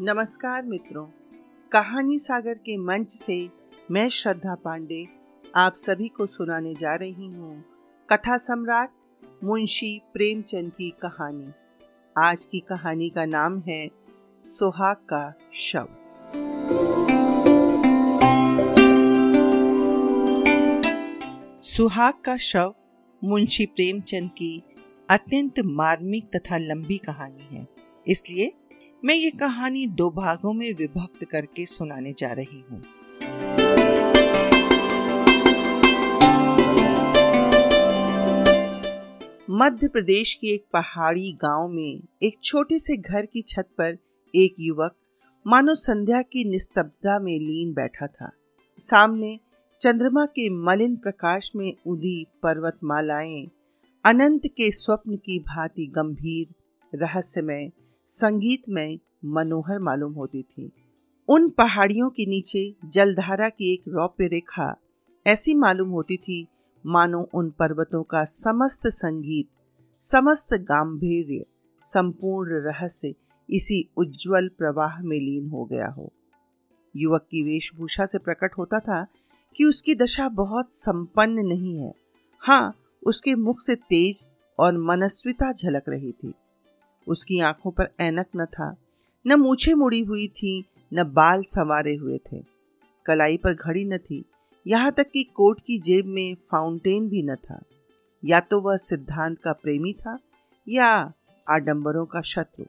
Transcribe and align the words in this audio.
नमस्कार 0.00 0.62
मित्रों। 0.64 1.04
कहानी 1.72 2.16
सागर 2.18 2.54
के 2.56 2.76
मंच 2.76 3.10
से 3.12 3.34
मैं 3.90 4.08
श्रद्धा 4.08 4.54
पांडे 4.54 5.04
आप 5.54 5.74
सभी 5.74 6.06
को 6.08 6.26
सुनाने 6.26 6.74
जा 6.74 6.94
रही 6.94 7.26
हूँ 7.26 7.64
कथा 8.08 8.36
सम्राट 8.36 8.90
मुंशी 9.44 9.90
प्रेमचंद 10.12 10.72
की 10.72 10.88
कहानी। 11.02 11.52
आज 12.16 12.44
की 12.44 12.60
कहानी 12.60 13.08
का 13.10 13.24
नाम 13.24 13.58
है 13.60 13.86
सुहाग 14.46 14.96
का 15.12 15.32
शव। 15.54 15.88
सुहाग 21.66 22.14
का 22.24 22.36
शव 22.36 22.74
मुंशी 23.22 23.66
प्रेमचंद 23.66 24.30
की 24.32 24.62
अत्यंत 25.10 25.60
मार्मिक 25.66 26.30
तथा 26.36 26.56
लंबी 26.56 26.98
कहानी 26.98 27.56
है, 27.56 27.66
इसलिए 28.06 28.52
मैं 29.04 29.14
ये 29.14 29.30
कहानी 29.30 29.86
दो 29.86 30.08
भागों 30.10 30.52
में 30.52 30.72
विभक्त 30.74 31.24
करके 31.24 31.64
सुनाने 31.66 32.12
जा 32.18 32.32
रही 32.32 32.60
हूँ। 32.70 32.78
मध्य 39.50 39.88
प्रदेश 39.88 40.34
की 40.34 40.52
एक 40.54 40.64
पहाड़ी 40.72 41.32
गाँव 41.32 41.68
में 41.68 42.02
एक 42.22 42.36
छोटे 42.44 42.78
से 42.78 42.96
घर 42.96 43.26
की 43.26 43.42
छत 43.42 43.68
पर 43.78 43.96
एक 44.34 44.54
युवक 44.60 44.96
मानो 45.46 45.74
संध्या 45.74 46.22
की 46.22 46.48
निस्तब्धता 46.50 47.18
में 47.20 47.34
लीन 47.38 47.72
बैठा 47.72 48.06
था। 48.06 48.32
सामने 48.78 49.38
चंद्रमा 49.80 50.24
के 50.26 50.48
मलिन 50.64 50.96
प्रकाश 50.96 51.52
में 51.56 51.72
उदी 51.86 52.24
पर्वतमालाएँ, 52.42 53.46
अनंत 54.04 54.46
के 54.46 54.70
स्वप्न 54.70 55.16
की 55.16 55.38
भांति 55.38 55.86
गंभीर, 55.86 56.54
रहस्यमय 56.92 57.70
संगीतमय 58.12 58.98
मनोहर 59.24 59.78
मालूम 59.78 60.12
होती 60.12 60.42
थी। 60.42 60.72
उन 61.28 61.48
पहाड़ियों 61.48 62.10
के 62.10 62.26
नीचे 62.26 62.74
जलधारा 62.84 63.48
की 63.48 63.72
एक 63.72 63.82
रौप्य 63.88 64.26
रेखा, 64.26 64.76
ऐसी 65.26 65.54
मालूम 65.54 65.88
होती 65.88 66.16
थी, 66.16 66.46
मानो 66.86 67.28
उन 67.34 67.50
पर्वतों 67.50 68.02
का 68.02 68.24
समस्त 68.24 68.86
संगीत, 68.86 69.48
समस्त 70.00 70.54
गांधीर्य 70.54 71.44
संपूर्ण 71.80 72.50
रहस्य 72.52 73.14
इसी 73.50 73.88
उज्जवल 73.96 74.48
प्रवाह 74.48 75.02
में 75.02 75.18
लीन 75.18 75.48
हो 75.48 75.64
गया 75.64 75.88
हो। 75.88 76.12
युवक 76.96 77.22
की 77.22 77.42
वेशभूषा 77.42 78.06
से 78.06 78.18
प्रकट 78.18 78.50
होता 78.58 78.78
था 78.78 79.06
कि 79.56 79.64
उसकी 79.64 79.94
दशा 79.94 80.28
बहुत 80.28 80.74
संपन्न 80.74 81.46
नहीं 81.46 81.78
है। 81.78 81.94
हाँ 82.38 82.74
उसके 83.06 83.34
मुख 83.34 83.60
से 83.60 83.74
तेज 83.74 84.28
और 84.58 84.78
मनस्विता 84.78 85.52
झलक 85.52 85.82
रही 85.88 86.12
थी। 86.12 86.34
उसकी 87.10 87.40
आँखों 87.40 87.70
पर 87.70 87.88
ऐनक 88.00 88.26
न 88.36 88.44
था, 88.44 88.74
न 89.26 89.34
मूछे 89.34 89.74
मुड़ी 89.74 90.00
हुई 90.00 90.26
थी, 90.28 90.64
न 90.94 91.04
बाल 91.04 91.42
संवारे 91.42 91.94
हुए 91.94 92.18
थे। 92.18 92.42
कलाई 93.06 93.36
पर 93.36 93.54
घड़ी 93.54 93.84
न 93.84 93.98
थी, 93.98 94.24
यहाँ 94.66 94.92
तक 94.92 95.10
कि 95.10 95.24
कोट 95.24 95.60
की 95.60 95.78
जेब 95.78 96.06
में 96.06 96.34
फाउंटेन 96.34 97.08
भी 97.08 97.22
न 97.22 97.34
था। 97.34 97.62
या 98.24 98.40
तो 98.40 98.60
वह 98.60 98.76
सिद्धांत 98.76 99.38
का 99.38 99.52
प्रेमी 99.52 99.92
था, 99.92 100.18
या 100.68 101.12
आडंबरों 101.50 102.06
का 102.06 102.20
शत्रु। 102.20 102.64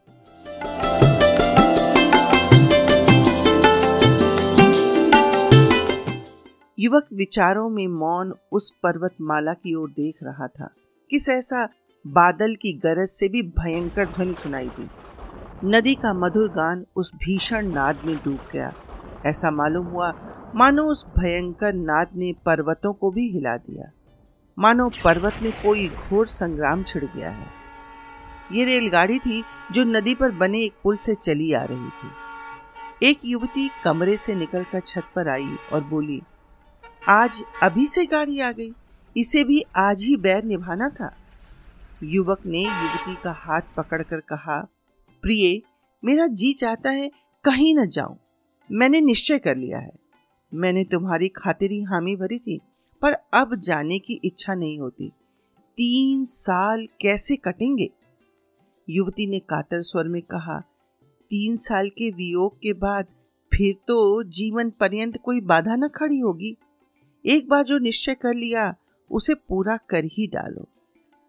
युवक 6.79 7.07
विचारों 7.13 7.69
में 7.69 7.87
मौन 7.87 8.33
उस 8.51 8.71
पर्वतमाला 8.83 9.53
की 9.53 9.75
ओर 9.75 9.89
देख 9.89 10.15
रहा 10.23 10.47
था 10.47 10.69
कि 11.09 11.19
सहसा 11.19 11.65
बादल 12.05 12.55
की 12.55 12.71
गरज 12.73 13.09
से 13.09 13.27
भी 13.29 13.41
भयंकर 13.57 14.05
ध्वनि 14.05 14.33
सुनाई 14.33 14.67
दी। 14.69 14.87
नदी 15.65 15.93
का 15.95 16.13
मधुर 16.13 16.47
गान 16.49 16.85
उस 16.95 17.11
भीषण 17.15 17.67
नाद 17.67 17.99
में 18.05 18.15
डूब 18.15 18.39
गया। 18.53 18.73
ऐसा 19.25 19.51
मालूम 19.51 19.85
हुआ, 19.85 20.11
मानो 20.55 20.83
उस 20.83 21.05
भयंकर 21.17 21.73
नाद 21.73 22.15
ने 22.15 22.33
पर्वतों 22.45 22.93
को 22.93 23.11
भी 23.11 23.27
हिला 23.31 23.55
दिया। 23.57 23.91
मानो 24.57 24.89
पर्वत 25.03 25.39
में 25.41 25.51
कोई 25.53 25.87
घोर 25.89 26.27
संग्राम 26.27 26.83
छिड़ 26.83 27.03
गया 27.05 27.29
है। 27.29 27.47
ये 28.51 28.65
रेलगाड़ी 28.65 29.19
थी 29.19 29.43
जो 29.71 29.83
नदी 29.83 30.15
पर 30.15 30.31
बने 30.31 30.63
एक 30.65 30.73
पुल 30.83 30.95
से 30.97 31.15
चली 31.15 31.51
आ 31.53 31.63
रही 31.63 31.89
थी। 31.91 33.07
एक 33.07 33.19
युवती 33.25 33.69
कमरे 33.83 34.17
से 34.17 34.35
निकलकर 34.35 34.79
छत 34.79 35.03
पर 35.15 35.29
आई 35.29 35.55
और 35.73 35.83
बोली, 35.83 36.21
आज 37.09 37.43
अभी 37.63 37.87
से 37.87 38.05
गाड़ी 38.05 38.39
आ 38.39 38.51
गई। 38.51 38.71
इसे 39.15 39.43
भी 39.43 39.63
आज 39.77 40.01
ही 40.01 40.15
बैर 40.17 40.43
निभाना 40.43 40.89
था। 40.89 41.15
युवक 42.03 42.45
ने 42.45 42.63
युवती 42.63 43.15
का 43.15 43.31
हाथ 43.31 43.61
पकड़कर 43.77 44.19
कहा, 44.19 44.61
प्रिय, 45.23 45.61
मेरा 46.05 46.27
जी 46.27 46.53
चाहता 46.53 46.89
है 46.89 47.11
कहीं 47.43 47.75
न 47.75 47.87
जाऊँ। 47.87 48.17
मैंने 48.71 49.01
निश्चय 49.01 49.39
कर 49.39 49.57
लिया 49.57 49.79
है। 49.79 49.91
मैंने 50.53 50.83
तुम्हारी 50.83 51.27
खातिरी 51.27 51.81
हामी 51.81 52.15
भरी 52.15 52.39
थी, 52.39 52.59
पर 53.01 53.13
अब 53.13 53.55
जाने 53.55 53.99
की 53.99 54.19
इच्छा 54.23 54.53
नहीं 54.55 54.79
होती। 54.79 55.09
तीन 55.77 56.23
साल 56.23 56.87
कैसे 57.01 57.35
कटेंगे? 57.35 57.89
युवती 58.89 59.27
ने 59.27 59.39
कातर 59.39 59.81
स्वर 59.81 60.07
में 60.07 60.21
कहा, 60.21 60.59
तीन 61.29 61.57
साल 61.57 61.89
के 61.89 62.09
वियोग 62.09 62.59
के 62.59 62.73
बाद 62.73 63.07
फिर 63.53 63.75
तो 63.87 64.23
जीवन 64.23 64.69
पर्यंत 64.69 65.17
कोई 65.17 65.41
बाधा 65.41 65.75
न 65.75 65.87
खड़ी 65.87 66.19
होगी। 66.19 66.57
एक 67.25 67.49
बार 67.49 67.63
जो 67.63 67.77
निश्चय 67.77 68.13
कर 68.13 68.33
लिया, 68.33 68.75
उसे 69.11 69.33
पूरा 69.33 69.77
कर 69.77 70.05
ही 70.05 70.27
डालो। 70.27 70.67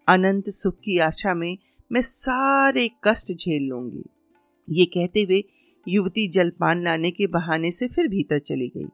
अनंत 0.08 0.48
सुख 0.48 0.74
की 0.74 0.98
आशा 0.98 1.34
में 1.34 1.58
मैं 1.92 2.00
सारे 2.00 2.90
कष्ट 3.04 3.32
झेल 3.32 3.62
लूँगी। 3.62 4.04
ये 4.70 4.84
कहते 4.84 5.22
हुए 5.22 5.44
युवती 5.88 6.28
जलपान 6.28 6.82
लाने 6.82 7.10
के 7.10 7.26
बहाने 7.26 7.70
से 7.70 7.88
फिर 7.88 8.08
भीतर 8.08 8.38
चली 8.38 8.68
गई। 8.68 8.86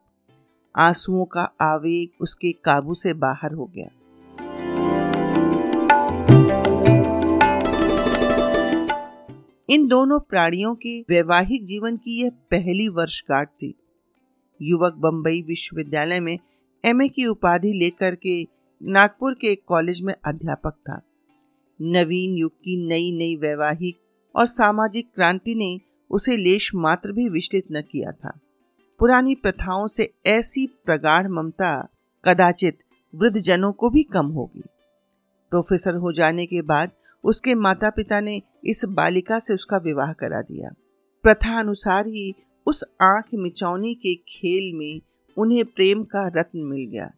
आंसुओं 0.77 1.25
का 1.25 1.43
आवेग 1.61 2.11
उसके 2.21 2.53
काबू 2.53 2.95
से 2.95 3.15
बाहर 3.15 3.53
हो 3.53 3.73
गया। 3.77 3.91
इन 9.71 9.87
दोनों 9.87 10.21
प्राणियों 10.21 10.75
के 10.75 11.01
वैवाहिक 11.01 11.65
जीवन 11.65 11.97
की 11.97 12.23
यह 12.23 12.31
पहली 12.31 12.89
वर्षगांठ 12.89 13.49
थी। 13.49 13.75
युवक 14.63 14.93
बंबई 14.93 15.43
विश्वविद्यालय 15.43 16.21
में 16.21 16.39
एमए 16.85 17.09
की 17.09 17.27
उपाधि 17.27 17.73
लेकर 17.73 18.15
के 18.15 18.58
नागपुर 18.83 19.35
के 19.35 19.47
एक 19.47 19.63
कॉलेज 19.67 20.03
में 20.03 20.15
अध्यापक 20.27 20.71
था। 20.71 21.01
नवीन 21.83 22.37
युग 22.37 22.53
की 22.53 22.89
नई 22.89 23.13
नई 23.13 23.37
वैवाहिक 23.37 23.97
और 24.37 24.47
सामाजिक 24.47 25.07
क्रांति 25.15 25.55
ने 25.55 25.81
उसे 26.11 26.37
लेश 26.37 26.71
मात्र 26.75 27.13
भी 27.13 27.29
विचलित 27.29 27.65
न 27.73 27.81
किया 27.81 28.13
था। 28.13 28.39
पुरानी 28.99 29.35
प्रथाओं 29.35 29.87
से 29.87 30.15
ऐसी 30.27 30.67
प्रगाढ़ 30.67 31.29
ममता 31.29 31.89
कदाचित 32.25 32.79
वृद्ध 33.15 33.39
जनों 33.39 33.73
को 33.73 33.91
भी 33.91 34.03
कम 34.03 34.27
होगी। 34.27 34.63
प्रोफेसर 35.51 35.95
हो 35.95 36.13
जाने 36.13 36.47
के 36.47 36.63
बाद 36.63 36.91
उसके 37.25 37.55
माता 37.55 37.91
पिता 37.91 38.21
ने 38.21 38.43
इस 38.65 38.85
बालिका 38.85 39.39
से 39.39 39.55
उसका 39.55 39.77
विवाह 39.77 40.13
करा 40.13 40.41
दिया। 40.41 40.71
प्रथा 41.23 41.59
अनुसार 41.59 42.07
ही 42.07 42.35
उस 42.67 42.85
आँख 43.03 43.25
मिचौनी 43.35 43.95
के 43.95 44.15
खेल 44.15 44.79
में 44.79 45.01
उन्हें 45.37 45.65
प्रेम 45.65 46.05
का 46.05 46.29
रत्न 46.29 46.59
मिल 46.59 46.91
गया। 46.91 47.13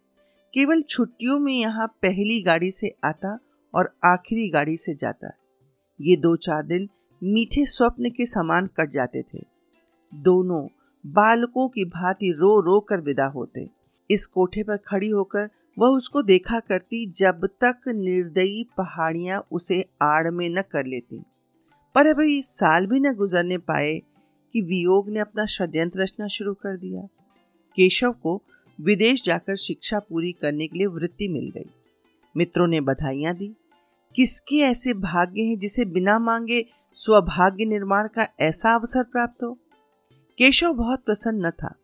केवल 0.54 0.82
छुट्टियों 0.82 1.38
में 1.38 1.52
यहाँ 1.52 1.86
पहली 1.86 2.42
गाड़ी 2.42 2.70
से 2.70 2.94
आता 3.04 3.38
और 3.74 3.96
आखिरी 4.04 4.48
गाड़ी 4.48 4.76
से 4.76 4.94
जाता। 4.94 5.30
ये 6.00 6.16
दो 6.16 6.36
चार 6.36 6.62
दिन 6.62 6.88
मीठे 7.22 7.66
स्वप्न 7.66 8.10
के 8.10 8.26
समान 8.26 8.66
कट 8.66 8.90
जाते 8.90 9.22
थे। 9.22 9.38
दोनों 10.14 10.66
बालकों 11.06 11.68
की 11.68 11.84
भांति 11.84 12.32
रो 12.32 12.60
रो 12.60 12.80
कर 12.80 13.00
विदा 13.00 13.26
होते। 13.26 13.68
इस 14.10 14.26
कोठे 14.26 14.62
पर 14.62 14.76
खड़ी 14.76 15.08
होकर 15.08 15.48
वह 15.78 15.88
उसको 15.88 16.22
देखा 16.22 16.60
करती 16.60 17.10
जब 17.10 17.46
तक 17.64 17.88
निर्दयी 17.88 18.64
पहाड़ियाँ 18.76 19.46
उसे 19.52 19.84
आड़ 20.02 20.30
में 20.30 20.48
न 20.50 20.62
कर 20.62 20.86
लेती। 20.86 21.22
पर 21.94 22.06
अभी 22.06 22.42
साल 22.42 22.86
भी 22.86 23.00
न 23.00 23.12
गुजरने 23.12 23.58
पाए 23.58 24.02
कि 24.52 24.62
वियोग 24.62 25.10
ने 25.10 25.20
अपना 25.20 25.46
षड्यंत्र 25.46 26.02
रचना 26.02 26.26
शुरू 26.26 26.54
कर 26.54 26.76
दिया। 26.76 27.02
केशव 27.76 28.12
को 28.12 28.42
विदेश 28.80 29.24
जाकर 29.24 29.56
शिक्षा 29.56 29.98
पूरी 29.98 30.32
करने 30.32 30.66
के 30.66 30.78
लिए 30.78 30.86
वृत्ति 30.86 31.28
मिल 31.28 31.50
गई। 31.50 31.70
मित्रों 32.36 32.66
ने 32.66 32.80
बधाइयाँ 32.80 33.34
दी। 33.34 33.54
किसके 34.16 34.56
ऐसे 34.56 34.94
भाग्य 34.94 35.42
हैं 35.42 35.58
जिसे 35.58 35.84
बिना 35.84 36.18
मांगे 36.18 36.66
स्वभाग्य 36.94 37.64
निर्माण 37.64 38.08
का 38.08 38.28
ऐसा 38.40 38.74
अवसर 38.74 39.04
प्राप्त 39.04 39.42
हो? 39.42 39.58
केशव 40.38 40.72
बहुत 40.72 41.04
प्रसन्न 41.04 41.46
न 41.46 41.50
था। 41.50 41.74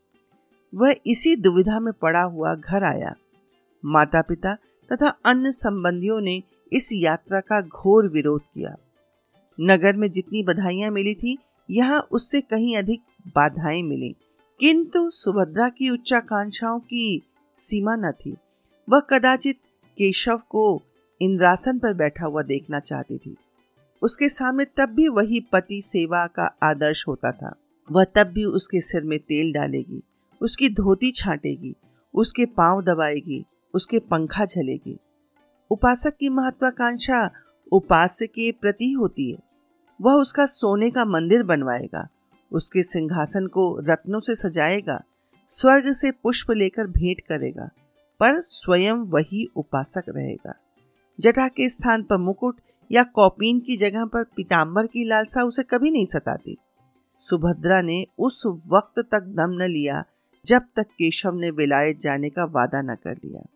वह 0.75 0.95
इसी 1.07 1.37
दुविधा 1.37 1.81
में 1.81 1.93
पड़ा 1.93 2.23
हुआ 2.23 2.55
घर 2.55 2.85
आया। 2.85 3.15
माता 3.85 4.23
पिता 4.23 4.55
तथा 4.93 5.09
अन्य 5.09 5.53
संबंधियों 5.53 6.21
ने 6.21 6.43
इस 6.73 6.91
यात्रा 6.93 7.41
का 7.41 7.61
घोर 7.61 8.09
विरोध 8.09 8.41
किया। 8.55 8.77
नगर 9.61 9.97
में 9.97 10.11
जितनी 10.11 10.43
बधाइयाँ 10.43 10.91
मिली 10.91 11.15
थी, 11.15 11.39
यहाँ 11.71 12.01
उससे 12.11 12.41
कहीं 12.41 12.77
अधिक 12.77 13.01
बाधाएँ 13.29 13.83
मिली। 13.83 14.17
किंतु 14.61 15.11
सुभद्रा 15.11 15.69
की 15.69 15.91
उच्चाकांक्षाओं 15.91 16.79
की 16.81 17.23
सीमा 17.57 17.97
न 17.97 18.13
थी। 18.13 18.37
वह 18.89 19.01
कदाचित 19.01 19.59
केशव 19.99 20.37
को 20.37 20.83
इंद्रासन 21.21 21.79
पर 21.79 21.95
बैठा 21.95 22.27
हुआ 22.27 22.43
देखना 22.43 22.81
चाहती 22.81 23.19
थी। 23.19 23.37
उसके 24.03 24.29
सामने 24.29 24.65
तब 24.65 24.87
भी 24.87 25.09
वही 25.09 25.41
पति 25.41 25.83
सेवा 25.83 26.27
का 26.27 26.57
आदर्श 26.63 27.05
होता 27.09 27.33
था। 27.33 27.55
वह 27.93 28.05
तब 28.05 28.27
भी 28.27 28.45
उसके 28.45 28.81
सिर 28.81 29.03
में 29.03 29.19
तेल 29.19 29.53
डालेगी, 29.53 30.03
उसकी 30.41 30.69
धोती 30.69 31.13
छाटेगी, 31.13 31.75
उसके 32.15 32.47
पाँव 32.47 32.83
दबाएगी, 32.83 33.45
उसके 33.75 33.99
पंखा 33.99 34.45
झलेगी। 34.45 34.99
उपासक 35.71 36.17
की 36.17 36.29
महत्वाकांक्षा 36.29 37.31
उपास्य 37.73 38.27
के 38.27 38.53
प्रति 38.53 38.93
होती 38.93 39.31
है। 39.33 39.39
वह 40.01 40.13
उसका 40.13 40.47
सोने 40.47 40.91
का 40.91 41.05
मंदिर 41.05 41.43
बनवाएगा। 41.43 42.09
उसके 42.57 42.83
सिंहासन 42.83 43.47
को 43.47 43.65
रत्नों 43.81 44.21
से 44.21 44.35
सजाएगा, 44.35 45.01
स्वर्ग 45.49 45.93
से 45.93 46.11
पुष्प 46.11 46.51
लेकर 46.51 46.87
भेंट 46.87 47.21
करेगा, 47.21 47.69
पर 48.21 48.41
स्वयं 48.41 48.97
वही 49.07 49.47
उपासक 49.57 50.05
रहेगा। 50.09 50.55
जटा 51.21 51.49
के 51.49 51.69
स्थान 51.69 52.03
पर 52.03 52.19
मुकुट 52.19 52.61
या 52.93 53.03
कौपीन 53.03 53.61
की 53.61 53.77
जगह 53.77 54.05
पर 54.05 54.25
पीताम्बर 54.25 54.87
की 54.87 55.05
लालसा 55.05 55.43
उसे 55.43 55.63
कभी 55.63 55.91
नहीं 55.91 56.07
सताती। 56.07 56.57
सुभद्रा 57.23 57.81
ने 57.81 58.05
उस 58.19 58.43
वक्त 58.47 59.03
तक 59.13 59.23
दम 59.23 59.53
न 59.63 59.63
लिया, 59.63 60.03
जब 60.47 60.63
तक 60.77 60.87
केशव 60.99 61.35
ने 61.35 61.51
विलायत 61.51 61.99
जाने 61.99 62.31
का 62.31 62.45
वादा 62.45 62.83
न 62.83 62.95
कर 62.95 63.15
लिया। 63.25 63.47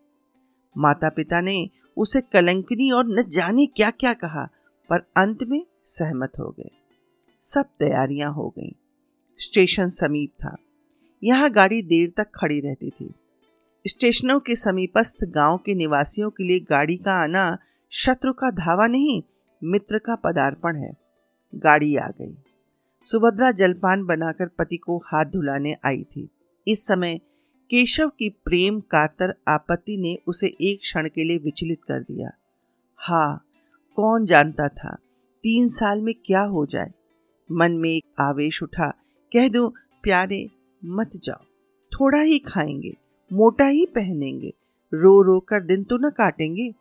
माता 0.77 1.09
पिता 1.09 1.41
ने 1.41 1.69
उसे 1.97 2.21
कलंकनी 2.21 2.91
और 2.91 3.05
न 3.07 3.23
जाने 3.27 3.65
क्या 3.65 3.89
क्या 3.89 4.13
कहा, 4.13 4.49
पर 4.89 4.99
अंत 5.17 5.43
में 5.43 5.65
सहमत 5.85 6.31
हो 6.39 6.49
गए। 6.59 6.69
सब 7.41 7.65
तैयारियाँ 7.79 8.33
हो 8.33 8.49
गईं। 8.49 8.71
स्टेशन 9.41 9.87
समीप 9.87 10.31
था। 10.39 10.55
यहाँ 11.23 11.49
गाड़ी 11.49 11.81
देर 11.81 12.13
तक 12.17 12.31
खड़ी 12.35 12.59
रहती 12.59 12.89
थी। 12.89 13.13
स्टेशनों 13.85 14.39
के 14.39 14.55
समीपस्थ 14.55 15.25
गाँव 15.25 15.57
के 15.57 15.75
निवासियों 15.75 16.29
के 16.29 16.43
लिए 16.43 16.59
गाड़ी 16.59 16.97
का 16.97 17.13
आना 17.13 17.57
शत्रु 17.91 18.33
का 18.33 18.51
धावा 18.51 18.87
नहीं, 18.87 19.21
मित्र 19.61 19.97
का 19.97 20.15
पदार्पण 20.15 20.75
है। 20.75 20.91
गाड़ी 21.55 21.95
आ 21.95 22.07
गई। 22.07 22.35
सुभद्रा 23.05 23.51
जलपान 23.51 24.05
बनाकर 24.05 24.47
पति 24.47 24.77
को 24.77 24.97
हाथ 24.97 25.25
धुलाने 25.25 25.75
आई 25.85 26.03
थी। 26.03 26.29
इस 26.67 26.85
समय 26.87 27.17
केशव 27.69 28.09
की 28.09 28.29
प्रेम 28.45 28.79
कातर 28.79 29.33
आपत्ति 29.47 29.97
ने 29.97 30.17
उसे 30.27 30.47
एक 30.61 30.79
क्षण 30.79 31.07
के 31.07 31.23
लिए 31.23 31.37
विचलित 31.37 31.83
कर 31.83 31.99
दिया। 32.01 32.29
हाँ 32.99 33.45
कौन 33.97 34.25
जानता 34.25 34.67
था, 34.67 34.95
तीन 35.43 35.67
साल 35.67 36.01
में 36.01 36.13
क्या 36.25 36.41
हो 36.41 36.65
जाए? 36.65 36.91
मन 37.49 37.71
में 37.71 37.89
एक 37.89 38.05
आवेश 38.19 38.61
उठा 38.63 38.93
कह 39.31 39.47
दू, 39.49 39.67
प्यारे, 40.03 40.49
मत 40.81 41.11
जाओ। 41.15 41.43
थोड़ा 41.91 42.19
ही 42.19 42.39
खाएँगे, 42.39 42.93
मोटा 43.31 43.65
ही 43.65 43.85
पहनेंगे। 43.85 44.53
रो 44.93 45.21
रो 45.21 45.39
कर 45.39 45.63
दिन 45.63 45.83
तो 45.83 45.97
न 45.97 46.09
काटेंगे। 46.09 46.73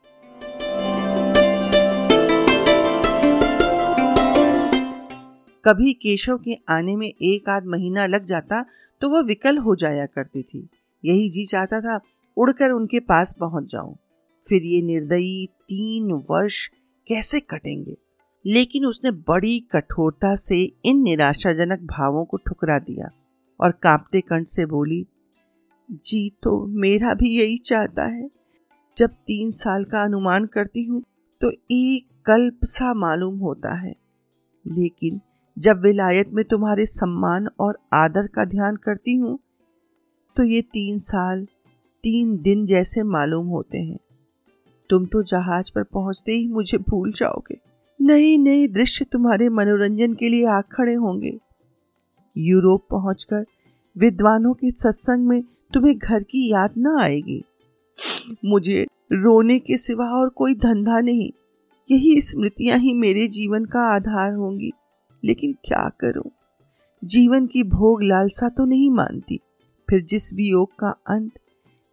कभी 5.64 5.92
केशव 5.92 6.38
के 6.38 6.58
आने 6.68 6.96
में 6.96 7.08
एक 7.08 7.48
आध 7.48 7.66
महीना 7.66 8.06
लग 8.06 8.24
जाता 8.24 8.64
तो 9.00 9.08
वह 9.08 9.22
विकल 9.22 9.58
हो 9.58 9.76
जाया 9.76 10.06
करती 10.06 10.42
थी। 10.42 10.68
यही 11.04 11.28
जी 11.28 11.46
चाहता 11.46 11.80
था, 11.80 12.00
उड़कर 12.36 12.70
उनके 12.70 13.00
पास 13.00 13.36
पहुँच 13.40 13.72
जाऊँ। 13.72 13.96
फिर 14.46 14.62
ये 14.62 14.82
निर्दयी 14.82 15.46
तीन 15.46 16.12
वर्ष 16.30 16.66
कैसे 17.08 17.40
कटेंगे? 17.40 17.96
लेकिन 18.44 18.86
उसने 18.86 19.10
बड़ी 19.10 19.58
कठोरता 19.72 20.34
से 20.36 20.62
इन 20.84 21.02
निराशाजनक 21.02 21.80
भावों 21.88 22.24
को 22.24 22.36
ठुकरा 22.36 22.78
दिया 22.78 23.10
और 23.60 23.70
कांपते 23.82 24.20
कंठ 24.20 24.46
से 24.46 24.66
बोली, 24.66 25.06
जी 25.88 26.30
तो 26.42 26.64
मेरा 26.66 27.14
भी 27.14 27.30
यही 27.30 27.56
चाहता 27.58 28.04
है। 28.06 28.28
जब 28.96 29.10
तीन 29.26 29.50
साल 29.50 29.84
का 29.84 30.02
अनुमान 30.04 30.46
करती 30.46 30.84
हूँ 30.84 31.02
तो 31.40 31.50
एक 31.70 32.06
कल्प 32.26 32.64
सा 32.64 32.92
मालूम 32.94 33.38
होता 33.38 33.74
है। 33.76 33.94
लेकिन 34.64 35.20
जब 35.56 35.80
विलायत 35.80 36.28
में 36.28 36.44
तुम्हारे 36.44 36.86
सम्मान 36.86 37.48
और 37.60 37.78
आदर 37.94 38.26
का 38.26 38.44
ध्यान 38.46 38.76
करती 38.76 39.14
हूँ 39.16 39.38
तो 40.36 40.44
ये 40.44 40.60
तीन 40.62 40.98
साल, 40.98 41.46
तीन 42.04 42.36
दिन 42.38 42.66
जैसे 42.66 43.02
मालूम 43.04 43.46
होते 43.46 43.78
हैं। 43.78 43.98
तुम 44.90 45.06
तो 45.06 45.22
जहाज़ 45.22 45.70
पर 45.74 45.82
पहुँचते 45.84 46.32
ही 46.32 46.46
मुझे 46.48 46.78
भूल 46.80 47.12
जाओगे। 47.12 47.69
नए 48.02 48.38
नए 48.38 48.68
दृश्य 48.68 49.04
तुम्हारे 49.04 49.48
मनोरंजन 49.48 50.14
के 50.14 50.28
लिए 50.28 50.46
आ 50.46 50.60
खड़े 50.60 50.94
होंगे। 50.94 51.38
यूरोप 52.38 52.86
पहुंचकर 52.90 53.44
विद्वानों 53.98 54.54
के 54.54 54.70
सत्संग 54.70 55.26
में 55.26 55.44
तुम्हें 55.74 55.98
घर 55.98 56.22
की 56.22 56.50
याद 56.50 56.70
ना 56.78 56.98
आएगी। 57.00 57.44
मुझे 58.44 58.86
रोने 59.12 59.58
के 59.58 59.76
सिवा 59.76 60.06
और 60.06 60.28
कोई 60.28 60.54
धंधा 60.54 61.00
नहीं। 61.00 61.30
यही 61.90 62.20
स्मृतियाँ 62.20 62.78
ही 62.78 62.92
मेरे 62.94 63.28
जीवन 63.28 63.64
का 63.64 63.80
आधार 63.80 64.32
होंगी। 64.32 64.72
लेकिन 65.24 65.52
क्या 65.52 65.90
करूँ? 66.00 66.30
जीवन 67.04 67.46
की 67.46 67.62
भोग 67.62 68.02
लालसा 68.02 68.48
तो 68.48 68.64
नहीं 68.64 68.90
मानती। 68.90 69.40
फिर 69.90 70.02
जिस 70.02 70.32
वियोग 70.32 70.70
का 70.78 70.90
अंत 70.90 71.32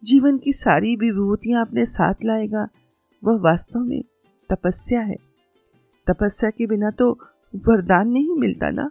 जीवन 0.04 0.38
की 0.38 0.52
सारी 0.52 0.96
विभूतियाँ 0.96 1.66
अपने 1.66 1.86
साथ 1.86 2.14
लाएगा, 2.24 2.68
वह 3.24 3.40
वास्तव 3.40 3.80
में 3.80 4.02
तपस्या 4.52 5.00
है। 5.00 5.27
तपस्या 6.08 6.50
के 6.50 6.66
बिना 6.66 6.90
तो 6.90 7.10
वरदान 7.56 8.08
नहीं 8.08 8.36
मिलता 8.36 8.70
ना? 8.70 8.90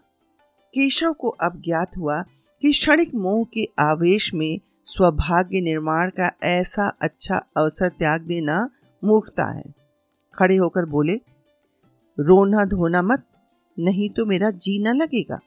केशव 0.73 1.13
को 1.13 1.29
अब 1.29 1.61
ज्ञात 1.65 1.97
हुआ 1.97 2.21
कि 2.61 2.71
क्षणिक 2.71 3.15
मोह 3.15 3.45
के 3.53 3.67
आवेश 3.79 4.33
में 4.33 4.59
स्वभाग्य 4.85 5.61
निर्माण 5.61 6.09
का 6.09 6.31
ऐसा 6.43 6.87
अच्छा 7.01 7.35
अवसर 7.57 7.89
त्याग 7.89 8.21
देना 8.21 8.69
मूर्खता 9.03 9.45
है। 9.45 9.63
खड़े 10.35 10.55
होकर 10.55 10.85
बोले, 10.85 11.13
रोना 12.17 12.65
धोना 12.65 13.01
मत, 13.01 13.23
नहीं 13.79 14.09
तो 14.09 14.25
मेरा 14.25 14.49
जी 14.51 14.79
न 14.79 14.95
लगेगा। 14.95 15.39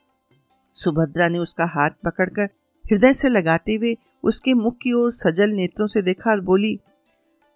सुभद्रा 0.73 1.27
ने 1.27 1.37
उसका 1.37 1.65
हाथ 1.65 1.89
पकड़कर 1.89 2.49
हृदय 2.85 3.13
से 3.13 3.29
लगाते 3.29 3.75
हुए 3.75 3.97
उसके 4.23 4.53
मुख 4.53 4.77
की 4.81 4.93
ओर 4.93 5.11
सजल 5.11 5.49
नेत्रों 5.49 5.87
से 5.87 6.01
देखा 6.01 6.31
और 6.31 6.41
बोली, 6.41 6.79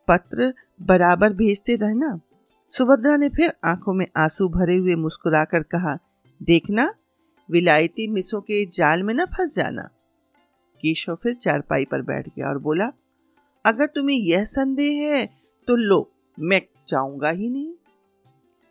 पत्र 0.07 0.53
बराबर 0.81 1.33
भेजते 1.33 1.75
रहना। 1.75 2.19
सुभद्रा 2.75 3.15
ने 3.17 3.27
फिर 3.29 3.51
आँखों 3.65 3.93
में 3.93 4.05
आँसू 4.17 4.47
भरे 4.49 4.75
हुए 4.75 4.95
मुस्कुराकर 4.95 5.63
कहा, 5.63 5.97
देखना, 6.41 6.93
विलायती 7.49 8.07
मिसों 8.07 8.41
के 8.41 8.65
जाल 8.65 9.03
में 9.03 9.13
न 9.13 9.25
फंस 9.25 9.55
जाना। 9.55 9.81
केशव 10.83 11.15
फिर 11.15 11.35
चारपाई 11.35 11.85
पर 11.85 12.01
बैठ 12.01 12.27
गया 12.27 12.49
और 12.49 12.57
बोला, 12.57 12.91
अगर 13.65 13.85
तुम्हें 13.85 14.17
यह 14.17 14.43
संदेह 14.43 15.01
है 15.03 15.25
तो 15.67 15.75
लो, 15.75 16.11
मैं 16.37 16.61
जाऊँगा 16.87 17.29
ही 17.29 17.49
नहीं। 17.49 17.73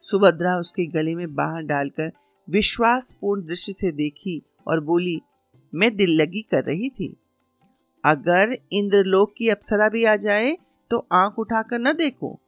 सुभद्रा 0.04 0.56
उसके 0.56 0.86
गले 0.86 1.14
में 1.14 1.34
बाहर 1.34 1.62
डालकर 1.62 2.12
विश्वासपूर्ण 2.48 3.46
दृष्टि 3.46 3.72
से 3.72 3.92
देखी 3.92 4.40
और 4.66 4.80
बोली, 4.80 5.20
मैं 5.72 5.94
दिल 5.96 6.16
लगी 6.22 6.42
कर 6.42 6.64
रही 6.64 6.90
थी। 6.90 7.14
अगर 8.04 8.56
इंद्रलोक 8.72 9.34
की 9.38 9.48
अप्सरा 9.48 9.88
भी 9.88 10.04
आ 10.04 10.16
जाए 10.16 10.56
तो 10.90 11.06
आँख 11.12 11.38
उठाकर 11.38 11.78
न 11.78 11.92
देखो। 11.92 12.40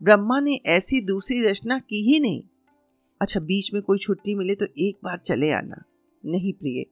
ब्रह्मा 0.00 0.38
ने 0.40 0.54
ऐसी 0.66 1.00
दूसरी 1.00 1.40
रचना 1.42 1.78
की 1.80 2.02
ही 2.02 2.18
नहीं। 2.20 2.42
अच्छा 3.20 3.40
बीच 3.40 3.72
में 3.74 3.82
कोई 3.82 3.98
छुट्टी 3.98 4.34
मिले 4.34 4.54
तो 4.54 4.66
एक 4.78 4.96
बार 5.04 5.18
चले 5.18 5.50
आना। 5.52 5.82
नहीं 6.24 6.52
प्रिय, 6.52 6.84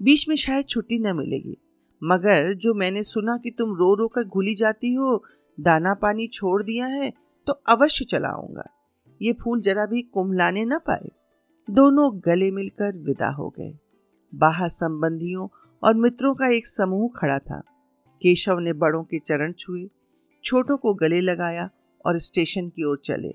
बीच 0.00 0.28
में 0.28 0.36
शायद 0.36 0.66
छुट्टी 0.66 0.98
न 0.98 1.16
मिलेगी। 1.16 1.56
मगर 2.02 2.52
जो 2.54 2.74
मैंने 2.74 3.02
सुना 3.02 3.36
कि 3.36 3.50
तुम 3.50 3.74
रो 3.76 3.94
रो 3.94 4.08
कर 4.08 4.24
घुली 4.24 4.54
जाती 4.54 4.92
हो, 4.92 5.22
दाना 5.58 5.94
पानी 5.94 6.26
छोड़ 6.28 6.62
दिया 6.62 6.86
है 6.86 7.12
तो 7.46 7.52
अवश्य 7.68 8.04
चलाऊँगा 8.04 8.64
ये 9.20 9.32
फूल 9.32 9.60
जरा 9.60 9.86
भी 9.86 10.02
कुमलाने 10.04 10.64
न 10.64 10.78
पाए। 10.78 11.08
दोनों 11.68 12.10
गले 12.24 12.50
मिलकर 12.50 12.96
विदा 12.98 13.28
हो 13.28 13.48
गए। 13.58 13.72
बाहर 14.32 14.68
संबंधियों 14.68 15.48
और 15.82 15.94
मित्रों 15.94 16.34
का 16.34 16.48
एक 16.48 16.66
समूह 16.66 17.08
खड़ा 17.16 17.38
था। 17.38 17.60
केशव 18.22 18.58
ने 18.58 18.72
बड़ों 18.74 19.02
के 19.04 19.18
चरण 19.18 19.52
छुए, 19.52 19.88
छोटों 20.44 20.76
को 20.76 20.94
गले 20.94 21.20
लगाया 21.20 21.68
और 22.06 22.18
स्टेशन 22.18 22.68
की 22.68 22.84
ओर 22.84 23.00
चले। 23.04 23.34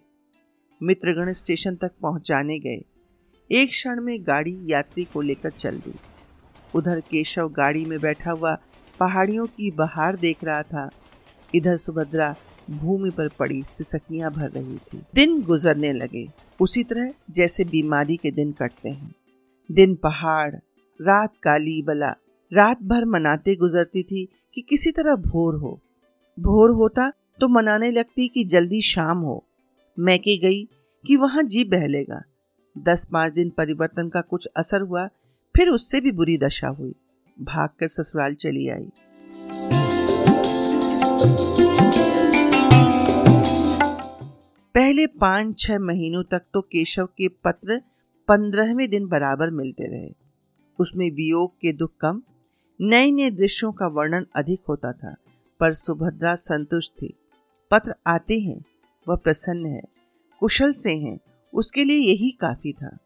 मित्रगण 0.84 1.32
स्टेशन 1.32 1.76
तक 1.76 1.92
पहुँचाने 2.02 2.60
गए। 2.60 2.82
एक 3.52 3.70
क्षण 3.70 4.02
में 4.02 4.24
गाड़ी 4.28 4.60
यात्री 4.66 5.04
को 5.04 5.22
लेकर 5.22 5.50
चल 5.50 5.78
दी। 5.78 5.94
उधर 6.76 7.00
केशव 7.00 7.50
गाड़ी 7.50 7.86
में 7.86 8.00
बैठा 8.00 8.32
हुआ 8.32 8.56
पहाड़ियों 9.00 9.46
की 9.46 9.72
बहार 9.72 10.16
देख 10.16 10.38
रहा 10.44 10.62
था। 10.62 10.90
इधर 11.56 11.76
सुभद्रा 11.76 12.36
भूमि 12.70 13.10
पर 13.10 13.28
पड़ी 13.28 13.64
सिसकियाँ 13.64 14.32
भर 14.32 14.50
रही 14.50 14.78
थी। 14.78 15.04
दिन 15.16 15.42
गुजरने 15.42 15.94
लगे। 15.94 16.28
उसी 16.62 16.84
तरह 16.84 17.14
जैसे 17.30 17.64
बीमारी 17.64 18.18
के 18.18 18.32
दिन 18.32 18.52
कटते 18.52 18.90
हैं। 18.90 19.16
दिन 19.72 19.96
पहाड़, 19.96 20.56
रात 21.02 21.34
काली 21.44 21.82
बला, 21.82 22.10
रात 22.54 22.84
भर 22.84 23.06
मनाते 23.06 23.56
गुजरती 23.56 24.04
थी 24.04 24.28
कि 24.54 24.62
किसी 24.62 24.92
तरह 24.92 25.16
भोर 25.16 25.56
हो। 25.56 25.80
भोर 26.40 26.70
होता 26.70 27.14
तो 27.42 27.48
मनाने 27.48 27.92
लगती 27.92 28.28
कि 28.28 28.44
जल्दी 28.44 28.82
शाम 28.82 29.18
हो। 29.18 29.44
मैके 29.98 30.38
गई 30.38 30.64
कि 31.06 31.16
वहाँ 31.16 31.44
जी 31.44 31.64
बहलेगा। 31.64 32.22
दस 32.76 33.08
पाँच 33.12 33.34
दिन 33.34 33.50
परिवर्तन 33.50 34.10
का 34.10 34.22
कुछ 34.22 34.48
असर 34.58 34.82
हुआ, 34.82 35.08
फिर 35.56 35.70
उससे 35.70 36.02
भी 36.02 36.12
बुरी 36.12 36.38
दशा 36.38 36.68
हुई। 36.68 36.94
भागकर 37.42 37.88
ससुराल 37.88 38.36
चली 38.36 38.68
आई। 38.70 38.92
पहले 44.76 45.08
पाँच 45.08 45.60
छह 45.60 45.80
महीनों 45.80 46.24
तक 46.24 46.42
तो 46.54 46.62
केशव 46.62 47.06
के 47.06 47.28
पत्र 47.28 47.82
पंद्रहवें 48.28 48.90
दिन 48.90 49.08
बराबर 49.08 49.50
मिलते 49.50 49.84
रहे। 49.84 50.12
उसमें 50.80 51.10
वियोग 51.12 51.54
के 51.62 51.74
दुख 51.74 51.92
कम 52.02 52.22
नए 52.80 53.12
नए 53.12 53.32
दृश्यों 53.32 53.72
का 53.72 53.88
वर्णन 53.88 54.26
अधिक 54.36 54.62
होता 54.70 54.92
था, 54.92 55.16
पर 55.60 55.74
सुभद्रा 55.74 56.36
संतुष्ट 56.36 56.92
थी। 56.92 57.14
पत्र 57.72 57.94
आते 58.08 58.40
हैं, 58.40 58.60
वह 59.08 59.16
प्रसन्न 59.16 59.66
है, 59.66 59.82
कुशल 60.42 60.74
से 60.74 60.96
हैं, 60.96 61.18
उसके 61.54 61.84
लिए 61.84 61.98
यही 62.00 62.30
काफ़ी 62.42 62.74
था। 62.74 62.98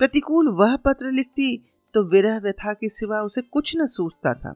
प्रतिकूल 0.00 0.48
वह 0.50 0.76
पत्र 0.76 1.10
लिखती 1.10 1.56
तो 1.94 2.02
विरह 2.10 2.38
व्यथा 2.40 2.72
के 2.72 2.88
सिवा 2.88 3.20
उसे 3.20 3.42
कुछ 3.42 3.76
न 3.76 3.86
सूझता 3.86 4.34
था। 4.34 4.54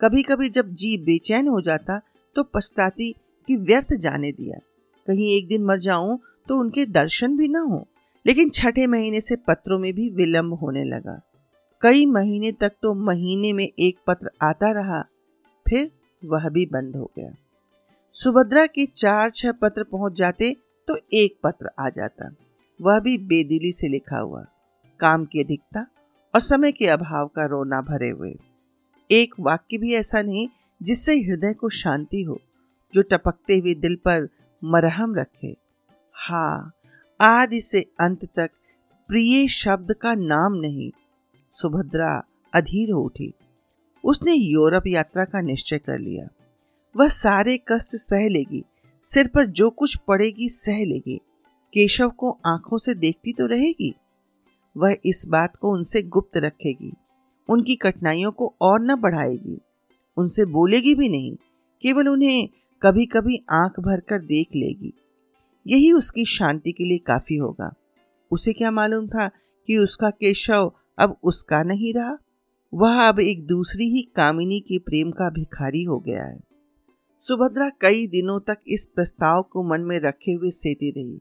कभी 0.00 0.22
कभी 0.22 0.48
जब 0.48 0.72
जी 0.72 0.96
बेचैन 0.98 1.48
हो 1.48 1.60
जाता 1.60 2.00
तो 2.36 2.42
पछताती 2.44 3.10
कि 3.48 3.56
व्यर्थ 3.56 3.92
जाने 3.94 4.32
दिया। 4.32 4.58
कहीं 5.08 5.36
एक 5.36 5.46
दिन 5.48 5.64
मर 5.64 5.78
जाऊँ 5.80 6.18
तो 6.48 6.56
उनके 6.56 6.86
दर्शन 6.86 7.36
भी 7.36 7.48
ना 7.48 7.60
हो, 7.60 7.86
लेकिन 8.26 8.50
छठे 8.50 8.86
महीने 8.86 9.20
से 9.20 9.36
पत्रों 9.48 9.78
में 9.78 9.92
भी 9.92 10.08
विलंब 10.10 10.54
होने 10.54 10.84
लगा। 10.84 11.20
कई 11.82 12.04
महीने 12.06 12.52
तक 12.52 12.72
तो 12.82 12.92
महीने 12.94 13.52
में 13.52 13.64
एक 13.64 13.98
पत्र 14.06 14.30
आता 14.42 14.70
रहा, 14.72 15.00
फिर 15.66 15.90
वह 16.22 16.48
भी 16.48 16.66
बंद 16.66 16.96
हो 16.96 17.10
गया। 17.18 17.30
सुभद्रा 18.14 18.64
के 18.66 18.84
चार 18.86 19.30
छह 19.30 19.52
पत्र 19.52 19.82
पहुँच 19.82 20.12
जाते 20.12 20.50
तो 20.88 20.96
एक 21.12 21.36
पत्र 21.42 21.70
आ 21.78 21.88
जाता। 21.88 22.28
वह 22.80 22.98
भी 23.00 23.16
बेदिली 23.20 23.72
से 23.72 23.88
लिखा 23.88 24.18
हुआ। 24.18 24.44
काम 25.00 25.24
की 25.24 25.40
अधिकता 25.40 25.80
और 26.34 26.40
समय 26.40 26.72
के 26.72 26.86
अभाव 26.86 27.26
का 27.26 27.46
रोना 27.46 27.80
भरे 27.80 28.10
हुए। 28.10 28.34
एक 29.10 29.34
वाक्य 29.40 29.78
भी 29.78 29.94
ऐसा 29.94 30.22
नहीं 30.22 30.46
जिससे 30.80 31.16
हृदय 31.20 31.52
को 31.52 31.68
शांति 31.68 32.22
हो, 32.22 32.38
जो 32.94 33.02
टपकते 33.02 33.58
हुए 33.58 33.74
दिल 33.74 33.96
पर 33.96 34.28
मरहम 34.62 35.14
रखे। 35.14 35.54
हा 36.14 36.70
आदि 37.20 37.60
से 37.60 37.80
अंत 38.00 38.24
तक 38.36 38.50
प्रिय 39.08 39.48
शब्द 39.48 39.92
का 39.92 40.14
नाम 40.14 40.54
नहीं, 40.54 40.90
सुभद्रा 41.52 42.14
अधीर 42.54 42.90
हो 42.90 43.02
उठी। 43.02 43.32
उसने 44.04 44.32
यूरोप 44.32 44.86
यात्रा 44.86 45.24
का 45.24 45.40
निश्चय 45.40 45.78
कर 45.78 45.98
लिया। 45.98 46.28
वह 46.96 47.08
सारे 47.08 47.56
कष्ट 47.58 47.96
सह 47.96 48.28
लेगी, 48.28 48.64
सिर 49.02 49.28
पर 49.28 49.46
जो 49.46 49.70
कुछ 49.70 49.96
पड़ेगी 49.96 50.48
सह 50.48 50.78
लेगी। 50.78 51.20
केशव 51.72 52.10
को 52.10 52.38
आँखों 52.46 52.78
से 52.78 52.94
देखती 52.94 53.32
तो 53.32 53.46
रहेगी। 53.46 53.94
वह 54.76 54.96
इस 55.04 55.24
बात 55.28 55.56
को 55.56 55.72
उनसे 55.72 56.02
गुप्त 56.02 56.36
रखेगी। 56.36 56.92
उनकी 57.48 57.76
कठिनाइयों 57.76 58.32
को 58.32 58.54
और 58.60 58.80
न 58.80 58.96
बढ़ाएगी। 58.96 59.60
उनसे 60.16 60.44
बोलेगी 60.44 60.94
भी 60.94 61.08
नहीं, 61.08 61.36
केवल 61.82 62.08
उन्हें 62.08 62.48
कभी 62.82 63.06
कभी 63.06 63.44
आँख 63.50 63.80
भर 63.80 64.00
कर 64.00 64.18
देख 64.18 64.48
लेगी। 64.56 64.92
यही 65.66 65.92
उसकी 65.92 66.24
शांति 66.24 66.72
के 66.72 66.84
लिए 66.84 66.98
काफ़ी 66.98 67.36
होगा। 67.36 67.74
उसे 68.30 68.52
क्या 68.52 68.70
मालूम 68.70 69.08
था 69.08 69.28
कि 69.66 69.76
उसका 69.76 70.10
केशव 70.10 70.72
अब 70.98 71.16
उसका 71.22 71.62
नहीं 71.62 71.94
रहा? 71.94 72.18
वह 72.74 73.02
अब 73.02 73.20
एक 73.20 73.46
दूसरी 73.46 73.84
ही 73.84 74.02
कामिनी 74.02 74.60
के 74.60 74.78
प्रेम 74.78 75.10
का 75.10 75.30
भिखारी 75.30 75.82
हो 75.82 75.98
गया 75.98 76.24
है। 76.24 76.53
सुभद्रा 77.26 77.70
कई 77.80 78.06
दिनों 78.06 78.40
तक 78.40 78.58
इस 78.66 78.86
प्रस्ताव 78.86 79.42
को 79.42 79.62
मन 79.62 79.80
में 79.80 80.00
रखे 80.00 80.32
हुए 80.32 80.50
सेती 80.50 80.90
रही। 80.90 81.20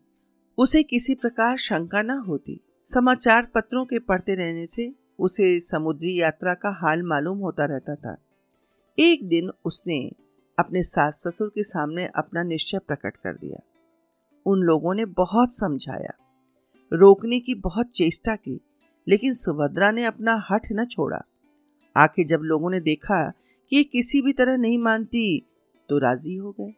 उसे 0.57 0.83
किसी 0.83 1.15
प्रकार 1.15 1.57
शंका 1.57 2.01
न 2.01 2.09
होती। 2.09 2.59
समाचार 2.85 3.45
पत्रों 3.45 3.85
के 3.85 3.99
पढ़ते 3.99 4.35
रहने 4.35 4.65
से 4.65 4.95
उसे 5.19 5.59
समुद्री 5.59 6.21
यात्रा 6.21 6.53
का 6.53 6.79
हाल 6.81 7.03
मालूम 7.03 7.37
होता 7.37 7.65
रहता 7.65 7.95
था। 7.95 8.17
एक 8.99 9.27
दिन 9.27 9.51
उसने 9.65 10.11
अपने 10.59 10.83
सास 10.83 11.23
ससुर 11.27 11.49
के 11.49 11.63
सामने 11.63 12.05
अपना 12.05 12.43
निश्चय 12.43 12.77
प्रकट 12.77 13.17
कर 13.17 13.33
दिया। 13.33 13.59
उन 14.45 14.59
लोगों 14.59 14.93
ने 14.93 15.05
बहुत 15.05 15.53
समझाया। 15.53 16.13
रोकने 16.93 17.39
की 17.39 17.55
बहुत 17.55 17.87
चेष्टा 17.87 18.35
की, 18.35 18.61
लेकिन 19.07 19.33
सुभद्रा 19.33 19.91
ने 19.91 20.05
अपना 20.05 20.45
हठ 20.51 20.67
न 20.71 20.85
छोड़ा। 20.85 21.21
आखिर 21.97 22.27
जब 22.27 22.39
लोगों 22.39 22.69
ने 22.69 22.79
देखा 22.79 23.29
कि 23.69 23.75
ये 23.75 23.83
किसी 23.83 24.21
भी 24.21 24.33
तरह 24.33 24.57
नहीं 24.57 24.79
मानती 24.79 25.49
तो 25.89 25.97
राज़ी 25.97 26.35
हो 26.35 26.51
गए। 26.51 26.73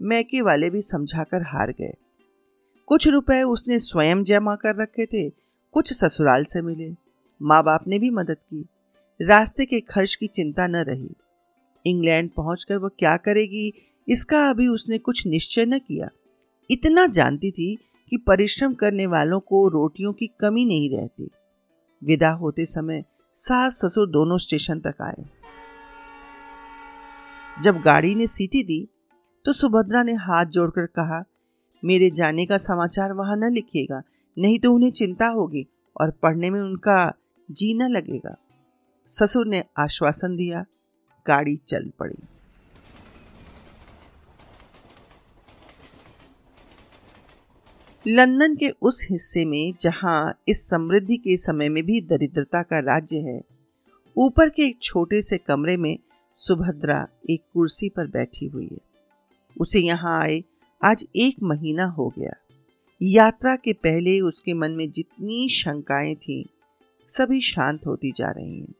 मैके 0.00 0.40
वाले 0.40 0.70
भी 0.70 0.82
समझाकर 0.82 1.42
हार 1.42 1.70
गए। 1.70 1.92
कुछ 2.86 3.08
रुपए 3.08 3.42
उसने 3.42 3.78
स्वयं 3.78 4.22
जमा 4.22 4.54
कर 4.54 4.76
रखे 4.76 5.06
थे, 5.06 5.28
कुछ 5.74 5.92
ससुराल 5.92 6.44
से 6.44 6.62
मिले। 6.62 6.90
माँ 7.42 7.62
बाप 7.62 7.84
ने 7.86 7.98
भी 7.98 8.10
मदद 8.10 8.36
की। 8.36 8.66
रास्ते 9.20 9.64
के 9.64 9.80
खर्च 9.80 10.14
की 10.14 10.26
चिंता 10.26 10.66
न 10.66 10.76
रही। 10.76 11.10
इंग्लैंड 11.86 12.30
पहुंचकर 12.30 12.76
वह 12.76 12.88
क्या 12.88 13.16
करेगी, 13.16 13.72
इसका 14.08 14.48
अभी 14.50 14.68
उसने 14.68 14.98
कुछ 14.98 15.26
निश्चय 15.26 15.66
न 15.66 15.78
किया। 15.78 16.08
इतना 16.70 17.06
जानती 17.06 17.50
थी 17.50 17.78
कि 18.10 18.16
परिश्रम 18.16 18.74
करने 18.74 19.06
वालों 19.06 19.40
को 19.40 19.68
रोटियों 19.68 20.12
की 20.12 20.26
कमी 20.26 20.64
नहीं 20.64 20.90
रहती। 20.90 21.30
विदा 22.04 22.30
होते 22.30 22.66
समय 22.66 23.04
सास 23.32 23.80
ससुर 23.84 24.08
दोनों 24.08 24.38
स्टेशन 24.38 24.80
तक 24.80 24.94
आए। 25.02 25.24
जब 27.62 27.76
गाड़ी 27.82 28.14
ने 28.14 28.26
सीटी 28.26 28.62
दी 28.62 28.88
तो 29.44 29.52
सुभद्रा 29.52 30.02
ने 30.02 30.12
हाथ 30.14 30.44
जोड़कर 30.46 30.86
कहा, 30.88 31.22
मेरे 31.82 32.10
जाने 32.10 32.46
का 32.46 32.56
समाचार 32.58 33.12
वहाँ 33.12 33.36
न 33.36 33.52
लिखिएगा, 33.52 34.02
नहीं 34.36 34.58
तो 34.58 34.72
उन्हें 34.72 34.90
चिंता 34.90 35.26
होगी 35.26 35.66
और 35.96 36.10
पढ़ने 36.22 36.50
में 36.50 36.60
उनका 36.60 37.12
जी 37.48 37.72
न 37.74 37.88
लगेगा। 37.88 38.36
ससुर 39.08 39.46
ने 39.46 39.62
आश्वासन 39.78 40.36
दिया, 40.36 40.64
गाड़ी 41.26 41.56
चल 41.68 41.90
पड़ी। 41.98 42.16
लंदन 48.06 48.56
के 48.56 48.68
उस 48.82 49.06
हिस्से 49.10 49.44
में, 49.44 49.74
जहाँ 49.80 50.38
इस 50.48 50.68
समृद्धि 50.70 51.16
के 51.16 51.36
समय 51.36 51.68
में 51.68 51.82
भी 51.86 52.00
दरिद्रता 52.00 52.62
का 52.62 52.78
राज्य 52.86 53.18
है, 53.20 53.40
ऊपर 54.16 54.48
के 54.48 54.66
एक 54.66 54.82
छोटे 54.82 55.22
से 55.22 55.38
कमरे 55.38 55.76
में 55.76 55.96
सुभद्रा 56.36 57.06
एक 57.30 57.42
कुर्सी 57.54 57.88
पर 57.88 58.06
बैठी 58.06 58.46
हुई 58.46 58.68
है। 58.72 58.78
उसे 59.60 59.80
यहाँ 59.80 60.20
आए 60.20 60.44
आज 60.84 61.06
एक 61.16 61.36
महीना 61.42 61.84
हो 61.84 62.12
गया। 62.18 62.32
यात्रा 63.02 63.56
के 63.56 63.72
पहले 63.72 64.20
उसके 64.20 64.54
मन 64.54 64.72
में 64.72 64.90
जितनी 64.90 65.48
शंकाएँ 65.48 66.14
थीं, 66.14 66.44
सभी 67.08 67.40
शांत 67.40 67.86
होती 67.86 68.12
जा 68.16 68.30
रही 68.30 68.60
हैं। 68.60 68.74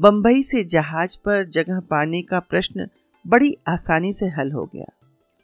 बंबई 0.00 0.42
से 0.42 0.64
जहाज़ 0.64 1.18
पर 1.18 1.44
जगह 1.44 1.80
पाने 1.80 2.22
का 2.22 2.40
प्रश्न 2.40 2.88
बड़ी 3.26 3.56
आसानी 3.68 4.12
से 4.12 4.26
हल 4.26 4.52
हो 4.52 4.64
गया। 4.64 4.92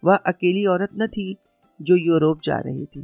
वह 0.04 0.16
अकेली 0.16 0.64
औरत 0.66 0.90
न 0.96 1.06
थी 1.06 1.36
जो 1.82 1.96
यूरोप 1.96 2.40
जा 2.44 2.58
रही 2.58 2.86
थी। 2.86 3.00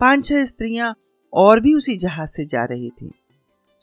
पाँच 0.00 0.24
छह 0.24 0.44
स्त्रियाँ 0.44 0.94
और 1.32 1.60
भी 1.60 1.74
उसी 1.74 1.96
जहाज़ 1.96 2.30
से 2.30 2.44
जा 2.44 2.64
रही 2.64 2.90
थी। 2.90 3.10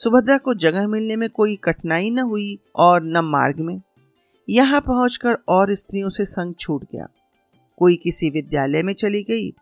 सुभद्रा 0.04 0.38
को 0.38 0.54
जगह 0.54 0.88
मिलने 0.88 1.16
में 1.16 1.30
कोई 1.30 1.56
कठिनाई 1.56 2.10
न 2.12 2.20
हुई 2.20 2.60
और 2.76 3.04
न 3.04 3.18
मार्ग 3.18 3.60
में। 3.60 3.82
यहाँ 4.50 4.82
पहुंचकर 4.82 5.34
और 5.50 5.74
स्त्रियों 5.74 6.10
से 6.10 6.26
संग 6.26 6.54
छूट 6.60 6.84
गया। 6.84 7.08
कोई 7.78 7.96
किसी 7.96 8.30
विद्यालय 8.30 8.84
में 8.84 8.94
चली 8.94 9.24
गई। 9.24 9.54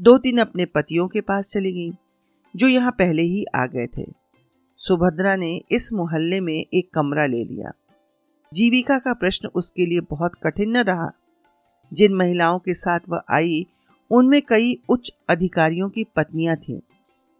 दो 0.00 0.18
तीन 0.18 0.38
अपने 0.38 0.64
पतियों 0.64 1.08
के 1.08 1.20
पास 1.20 1.52
चली 1.52 1.72
गई, 1.72 1.92
जो 2.56 2.68
यहाँ 2.68 2.90
पहले 2.90 3.22
ही 3.22 3.44
आ 3.56 3.66
गए 3.66 3.86
थे। 3.86 4.06
सुभद्रा 4.76 5.36
ने 5.36 5.62
इस 5.70 5.92
मोहल्ले 5.92 6.40
में 6.40 6.66
एक 6.74 6.90
कमरा 6.94 7.26
ले 7.26 7.44
लिया। 7.44 7.72
जीविका 8.54 8.98
का 8.98 9.14
प्रश्न 9.14 9.48
उसके 9.48 9.86
लिए 9.86 10.00
बहुत 10.00 10.32
कठिन 10.42 10.70
न 10.70 10.76
रहा। 10.76 11.10
जिन 11.92 12.14
महिलाओं 12.14 12.58
के 12.58 12.74
साथ 12.74 13.00
वह 13.08 13.22
आई, 13.30 13.66
उनमें 14.10 14.42
कई 14.42 14.82
उच्च 14.88 15.12
अधिकारियों 15.30 15.88
की 15.88 16.04
पत्नियाँ 16.04 16.56
थीं। 16.56 16.80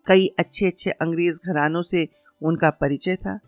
कई 0.07 0.27
अच्छे 0.39 0.67
अच्छे 0.67 0.91
अंग्रेज़ 0.91 1.41
घरानों 1.47 1.83
से 1.83 2.09
उनका 2.43 2.71
परिचय 2.71 3.17
था। 3.17 3.39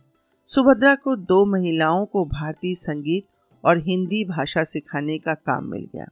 सुभद्रा 0.48 0.94
को 0.94 1.16
दो 1.16 1.44
महिलाओं 1.46 2.04
को 2.06 2.24
भारतीय 2.24 2.74
संगीत 2.74 3.26
और 3.64 3.78
हिंदी 3.78 4.24
भाषा 4.24 4.62
सिखाने 4.64 5.18
का 5.18 5.34
काम 5.36 5.70
मिल 5.70 5.88
गया। 5.94 6.06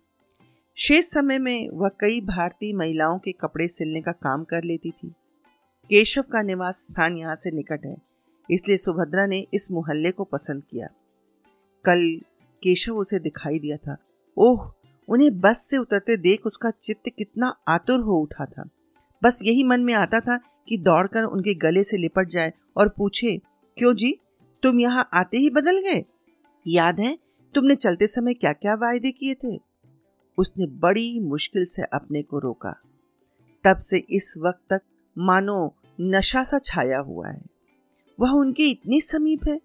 शेष 0.77 1.05
समय 1.05 1.39
में 1.39 1.69
वह 1.71 1.91
कई 2.01 2.21
भारतीय 2.21 2.73
महिलाओं 2.75 3.19
के 3.19 3.33
कपड़े 3.33 3.69
सिलने 3.69 4.01
का 4.01 4.13
काम 4.15 4.45
कर 4.45 4.65
लेती 4.65 4.91
थी। 4.91 5.09
केशव 5.91 6.23
का 6.23 6.43
निवास 6.43 6.85
स्थान 6.85 7.17
यहाँ 7.17 7.35
से 7.35 7.51
निकट 7.51 7.85
है, 7.87 7.97
इसलिए 8.49 8.77
सुभद्रा 8.77 9.27
ने 9.27 9.39
इस 9.55 9.71
मोहल्ले 9.73 10.11
को 10.11 10.25
पसंद 10.25 10.63
किया। 10.63 10.89
कल 11.85 12.05
केशव 12.63 12.97
उसे 12.97 13.19
दिखाई 13.19 13.59
दिया 13.59 13.77
था। 13.77 13.97
ओह, 14.37 14.71
उन्हें 15.09 15.41
बस 15.41 15.67
से 15.71 15.77
उतरते 15.77 16.17
देख 16.17 16.47
उसका 16.47 16.71
चित्त 16.73 17.09
कितना 17.09 17.55
आतुर 17.69 18.01
हो 18.01 18.17
उठा 18.17 18.45
था। 18.47 18.69
बस 19.23 19.41
यही 19.45 19.65
मन 19.65 19.81
में 19.81 19.93
आता 19.95 20.21
था 20.21 20.37
कि 20.69 20.77
दौड़कर 20.79 21.25
उनके 21.25 21.55
गले 21.57 21.85
से 21.85 21.97
लिपट 21.97 22.29
जाए 22.29 22.53
और 22.79 22.89
पूछे, 22.89 23.41
क्यों 23.79 23.95
जी? 23.95 24.21
तुम 24.63 24.81
यहाँ 24.81 25.09
आते 25.15 25.39
ही 25.39 25.51
बदल 25.51 25.79
गए? 25.81 26.05
याद 26.67 27.01
है, 27.01 27.19
तुमने 27.55 27.75
चलते 27.75 28.07
समय 28.07 28.35
क्या 28.35 28.53
क्या 28.53 28.75
वायदे 28.75 29.11
किए 29.11 29.35
थे? 29.35 29.61
उसने 30.39 30.67
बड़ी 30.67 31.21
मुश्किल 31.21 31.65
से 31.65 31.83
अपने 31.83 32.23
को 32.23 32.39
रोका। 32.39 32.83
तब 33.65 33.77
से 33.77 33.99
इस 33.99 34.35
वक्त 34.39 34.73
तक, 34.73 34.81
मानो 35.19 35.75
नशा 36.01 36.45
सा 36.45 36.59
छाया 36.59 36.99
हुआ 36.99 37.29
है। 37.29 37.43
वह 38.21 38.31
उनके 38.31 38.71
इतनी 38.71 39.01
समीप 39.01 39.41
है, 39.49 39.61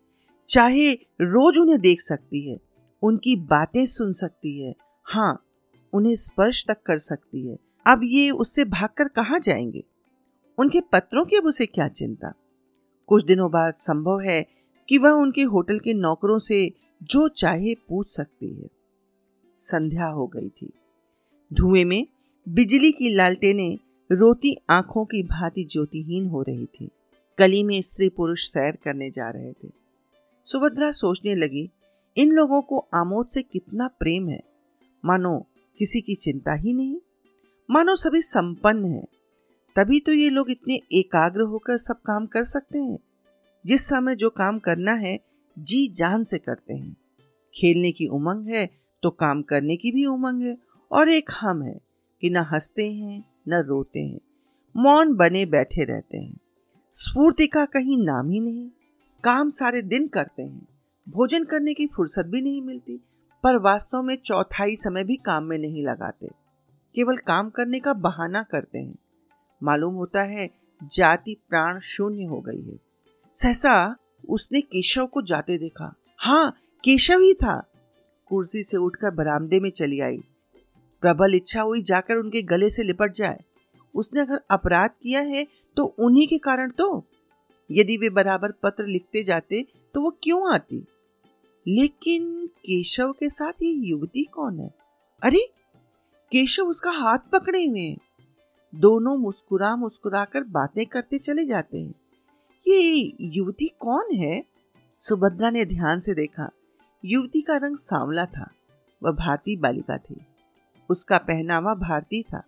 चाहे 0.49 0.93
रोज 1.21 1.57
उन्हें 1.57 1.81
देख 1.81 2.01
सकती 2.01 2.51
है, 2.51 2.57
उनकी 3.03 3.35
बातें 3.35 3.85
सुन 3.85 4.13
सकती 4.13 4.63
है 4.63 4.75
हाँ 5.03 5.45
उन्हें 5.93 6.15
स्पर्श 6.15 6.65
तक 6.67 6.83
कर 6.85 6.97
सकती 6.97 7.47
है। 7.47 7.57
अब 7.87 8.01
ये 8.03 8.31
उससे 8.31 8.65
भागकर 8.65 9.07
कहाँ 9.07 9.39
जाएँगे? 9.39 9.83
उनके 10.57 10.81
पत्रों 10.81 11.25
की 11.25 11.35
अब 11.35 11.43
उसे 11.43 11.65
क्या 11.65 11.87
चिंता? 11.87 12.33
कुछ 13.07 13.25
दिनों 13.25 13.51
बाद 13.51 13.73
संभव 13.73 14.19
है 14.19 14.47
कि 14.89 14.97
वह 14.97 15.09
उनके 15.09 15.41
होटल 15.41 15.79
के 15.79 15.93
नौकरों 15.93 16.39
से 16.39 16.71
जो 17.03 17.27
चाहे 17.27 17.75
पूछ 17.75 18.15
सकती 18.15 18.53
है। 18.53 18.69
संध्या 19.59 20.05
हो 20.05 20.27
गई 20.27 20.49
थी। 20.49 20.69
धुएँ 21.53 21.83
में 21.83 22.07
बिजली 22.49 22.91
की 22.91 23.15
लालटेनें 23.15 23.79
रोती 24.11 24.57
आँखों 24.69 25.05
की 25.05 25.23
भांति 25.23 25.63
ज्योतिहीन 25.63 26.27
हो 26.27 26.41
रही 26.41 26.65
थी। 26.65 26.89
गली 27.39 27.63
में 27.63 27.81
स्त्री 27.81 28.09
पुरुष 28.09 28.47
सैर 28.47 28.75
करने 28.75 29.09
जा 29.09 29.29
रहे 29.29 29.53
थे। 29.53 29.71
सुभद्रा 30.45 30.91
सोचने 30.91 31.35
लगी, 31.35 31.69
इन 32.17 32.29
लोगों 32.29 32.61
को 32.61 32.87
आमोद 32.93 33.27
से 33.27 33.41
कितना 33.41 33.87
प्रेम 33.87 34.29
है? 34.29 34.43
मानो 35.05 35.45
किसी 35.77 36.01
की 36.01 36.15
चिंता 36.15 36.53
ही 36.53 36.73
नहीं। 36.73 36.97
मानो 37.71 37.95
सभी 37.95 38.21
संपन्न 38.21 38.85
है। 38.85 39.07
तभी 39.75 39.99
तो 39.99 40.11
ये 40.11 40.29
लोग 40.29 40.49
इतने 40.51 40.79
एकाग्र 40.91 41.41
होकर 41.41 41.77
सब 41.77 42.01
काम 42.01 42.25
कर 42.25 42.43
सकते 42.43 42.79
हैं। 42.79 42.97
जिस 43.65 43.85
समय 43.85 44.15
जो 44.15 44.29
काम 44.29 44.59
करना 44.59 44.91
है, 44.91 45.17
जी 45.57 45.87
जान 45.87 46.23
से 46.23 46.37
करते 46.37 46.73
हैं। 46.73 46.95
खेलने 47.53 47.91
की 47.91 48.07
उमंग 48.07 48.47
है 48.47 48.65
तो 49.03 49.09
काम 49.09 49.41
करने 49.41 49.75
की 49.75 49.91
भी 49.91 50.05
उमंग 50.05 50.41
है, 50.41 50.57
और 50.91 51.09
एक 51.09 51.29
हम 51.31 51.61
है 51.63 51.79
कि 52.21 52.29
न 52.29 52.37
हँसते 52.37 52.91
हैं, 52.91 53.23
न 53.47 53.61
रोते 53.61 53.99
हैं, 53.99 54.19
मौन 54.75 55.13
बने 55.15 55.45
बैठे 55.45 55.83
रहते 55.83 56.17
हैं। 56.17 56.37
स्फूर्ति 56.93 57.47
का 57.47 57.65
कहीं 57.65 57.97
नाम 57.97 58.29
ही 58.29 58.39
नहीं, 58.39 58.69
काम 59.23 59.49
सारे 59.49 59.81
दिन 59.81 60.07
करते 60.07 60.43
हैं, 60.43 60.67
भोजन 61.07 61.43
करने 61.43 61.73
की 61.73 61.87
फुर्सत 61.87 62.25
भी 62.25 62.41
नहीं 62.41 62.61
मिलती, 62.61 62.97
पर 63.43 63.57
वास्तव 63.57 64.01
में 64.01 64.17
चौथाई 64.17 64.75
समय 64.75 65.03
भी 65.03 65.15
काम 65.15 65.43
में 65.43 65.57
नहीं 65.57 65.85
लगाते, 65.85 66.27
केवल 66.95 67.17
काम 67.17 67.49
करने 67.49 67.79
का 67.79 67.93
बहाना 67.93 68.43
करते 68.43 68.79
हैं। 68.79 68.95
मालूम 69.63 69.93
होता 69.93 70.23
है 70.23 70.49
जाति 70.83 71.37
प्राण 71.49 71.79
शून्य 71.79 72.23
हो 72.23 72.41
गई 72.41 72.61
है। 72.61 72.79
सहसा 73.33 73.95
उसने 74.29 74.61
केशव 74.61 75.05
को 75.05 75.21
जाते 75.21 75.57
देखा। 75.57 75.95
हाँ 76.17 76.57
केशव 76.83 77.19
ही 77.19 77.33
था। 77.33 77.71
कुर्सी 78.25 78.63
से 78.63 78.77
उठकर 78.77 79.11
बरामदे 79.11 79.59
में 79.59 79.69
चली 79.69 79.99
आई। 79.99 80.17
प्रबल 81.01 81.35
इच्छा 81.35 81.61
हुई 81.61 81.81
जाकर 81.81 82.15
उनके 82.15 82.41
गले 82.41 82.69
से 82.69 82.83
लिपट 82.83 83.13
जाए। 83.13 83.39
उसने 83.95 84.19
अगर 84.19 84.39
अपराध 84.51 84.89
किया 85.03 85.21
है 85.21 85.47
तो 85.77 85.85
उन्हीं 85.85 86.27
के 86.27 86.37
कारण 86.37 86.71
तो। 86.71 87.05
यदि 87.71 87.97
वे 87.97 88.09
बराबर 88.09 88.51
पत्र 88.51 88.85
लिखते 88.85 89.23
जाते 89.23 89.65
तो 89.93 90.01
वो 90.01 90.17
क्यों 90.23 90.53
आती? 90.53 90.85
लेकिन 91.67 92.47
केशव 92.47 93.11
के 93.11 93.29
साथ 93.29 93.51
ये 93.51 93.69
युवती 93.69 94.23
कौन 94.23 94.59
है? 94.59 94.73
अरे, 95.23 95.49
केशव 96.31 96.63
उसका 96.63 96.91
हाथ 96.91 97.17
पकड़े 97.17 97.65
हुए 97.65 97.79
हैं। 97.79 97.97
दोनों 98.73 99.17
मुस्कुरा 99.17 99.75
मुस्कुरा 99.75 100.23
कर 100.25 100.43
बातें 100.43 100.85
करते 100.85 101.17
चले 101.17 101.45
जाते 101.45 101.77
हैं। 101.77 101.93
ये 102.67 103.13
युवती 103.21 103.67
कौन 103.79 104.15
है? 104.15 104.43
सुभद्रा 105.01 105.49
ने 105.49 105.65
ध्यान 105.65 105.99
से 105.99 106.13
देखा। 106.13 106.49
युवती 107.03 107.41
का 107.41 107.57
रंग 107.57 107.77
सांवला 107.77 108.25
था, 108.25 108.49
वह 109.01 109.11
भारतीय 109.11 109.57
बालिका 109.57 109.97
थी। 109.97 110.15
उसका 110.89 111.17
पहनावा 111.17 111.73
भारतीय 111.73 112.21
था। 112.21 112.43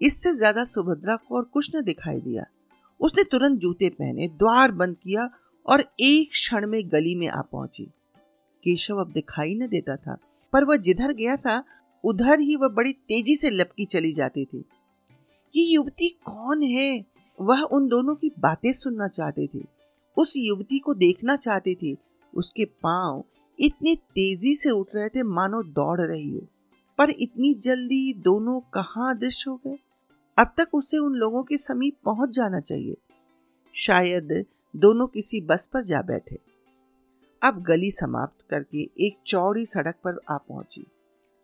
इससे 0.00 0.32
ज़्यादा 0.32 0.64
सुभद्रा 0.64 1.16
को 1.16 1.36
और 1.36 1.44
कुछ 1.44 1.70
न 1.76 1.82
दिखाई 1.82 2.20
दिया। 2.20 2.44
उसने 3.00 3.24
तुरंत 3.24 3.58
जूते 3.60 3.88
पहने, 3.88 4.28
द्वार 4.28 4.72
बंद 4.72 4.96
किया 5.02 5.28
और 5.66 5.84
एक 6.00 6.30
क्षण 6.30 6.66
में 6.66 6.80
गली 6.88 7.14
में 7.14 7.28
आ 7.28 7.40
पहुँची। 7.42 7.84
केशव 8.64 8.96
अब 8.96 9.12
दिखाई 9.12 9.54
न 9.54 9.66
देता 9.66 9.96
था, 9.96 10.16
पर 10.52 10.64
वह 10.64 10.76
जिधर 10.76 11.12
गया 11.12 11.36
था, 11.36 11.64
उधर 12.04 12.40
ही 12.40 12.56
वह 12.56 12.68
बड़ी 12.68 12.92
तेज़ी 12.92 13.36
से 13.36 13.50
लपकी 13.50 13.84
चली 13.84 14.12
जाती 14.12 14.44
थी। 14.44 14.64
ये 15.56 15.64
युवती 15.64 16.08
कौन 16.08 16.62
है? 16.62 17.04
वह 17.40 17.62
उन 17.62 17.88
दोनों 17.88 18.14
की 18.14 18.30
बातें 18.38 18.72
सुनना 18.72 19.08
चाहते 19.08 19.48
थे। 19.54 19.64
उस 20.16 20.34
युवती 20.36 20.78
को 20.78 20.94
देखना 20.94 21.36
चाहते 21.36 21.76
थे। 21.82 21.96
उसके 22.34 22.64
पाँव 22.64 23.24
इतनी 23.60 23.96
तेज़ी 23.96 24.54
से 24.54 24.70
उठ 24.70 24.86
रहे 24.94 25.08
थे, 25.08 25.22
मानो 25.22 25.62
दौड़ 25.62 26.00
रही 26.00 26.30
हो। 26.30 26.46
पर 26.98 27.10
इतनी 27.10 27.54
जल्दी 27.54 28.14
दोनों 28.14 28.60
कहाँ 28.60 29.16
अदृश्य 29.16 29.50
हो 29.50 29.60
गए? 29.66 29.78
अब 30.38 30.54
तक 30.58 30.68
उसे 30.74 30.98
उन 30.98 31.12
लोगों 31.12 31.42
के 31.42 31.56
समीप 31.58 31.96
पहुँच 32.04 32.30
जाना 32.30 32.60
चाहिए। 32.60 32.96
शायद 33.74 34.44
दोनों 34.76 35.06
किसी 35.06 35.40
बस 35.40 35.66
पर 35.66 35.82
जा 35.82 36.02
बैठे। 36.02 36.38
अब 37.42 37.62
गली 37.62 37.90
समाप्त 37.90 38.44
करके 38.50 38.90
एक 39.00 39.16
चौड़ी 39.26 39.66
सड़क 39.66 39.94
पर 39.94 40.20
आ 40.30 40.36
पहुँची। 40.36 40.86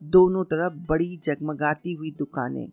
दोनों 0.03 0.45
तरफ़ 0.45 0.73
बड़ी 0.73 1.17
जगमगाती 1.17 1.93
हुई 1.93 2.11
दुकानें। 2.11 2.71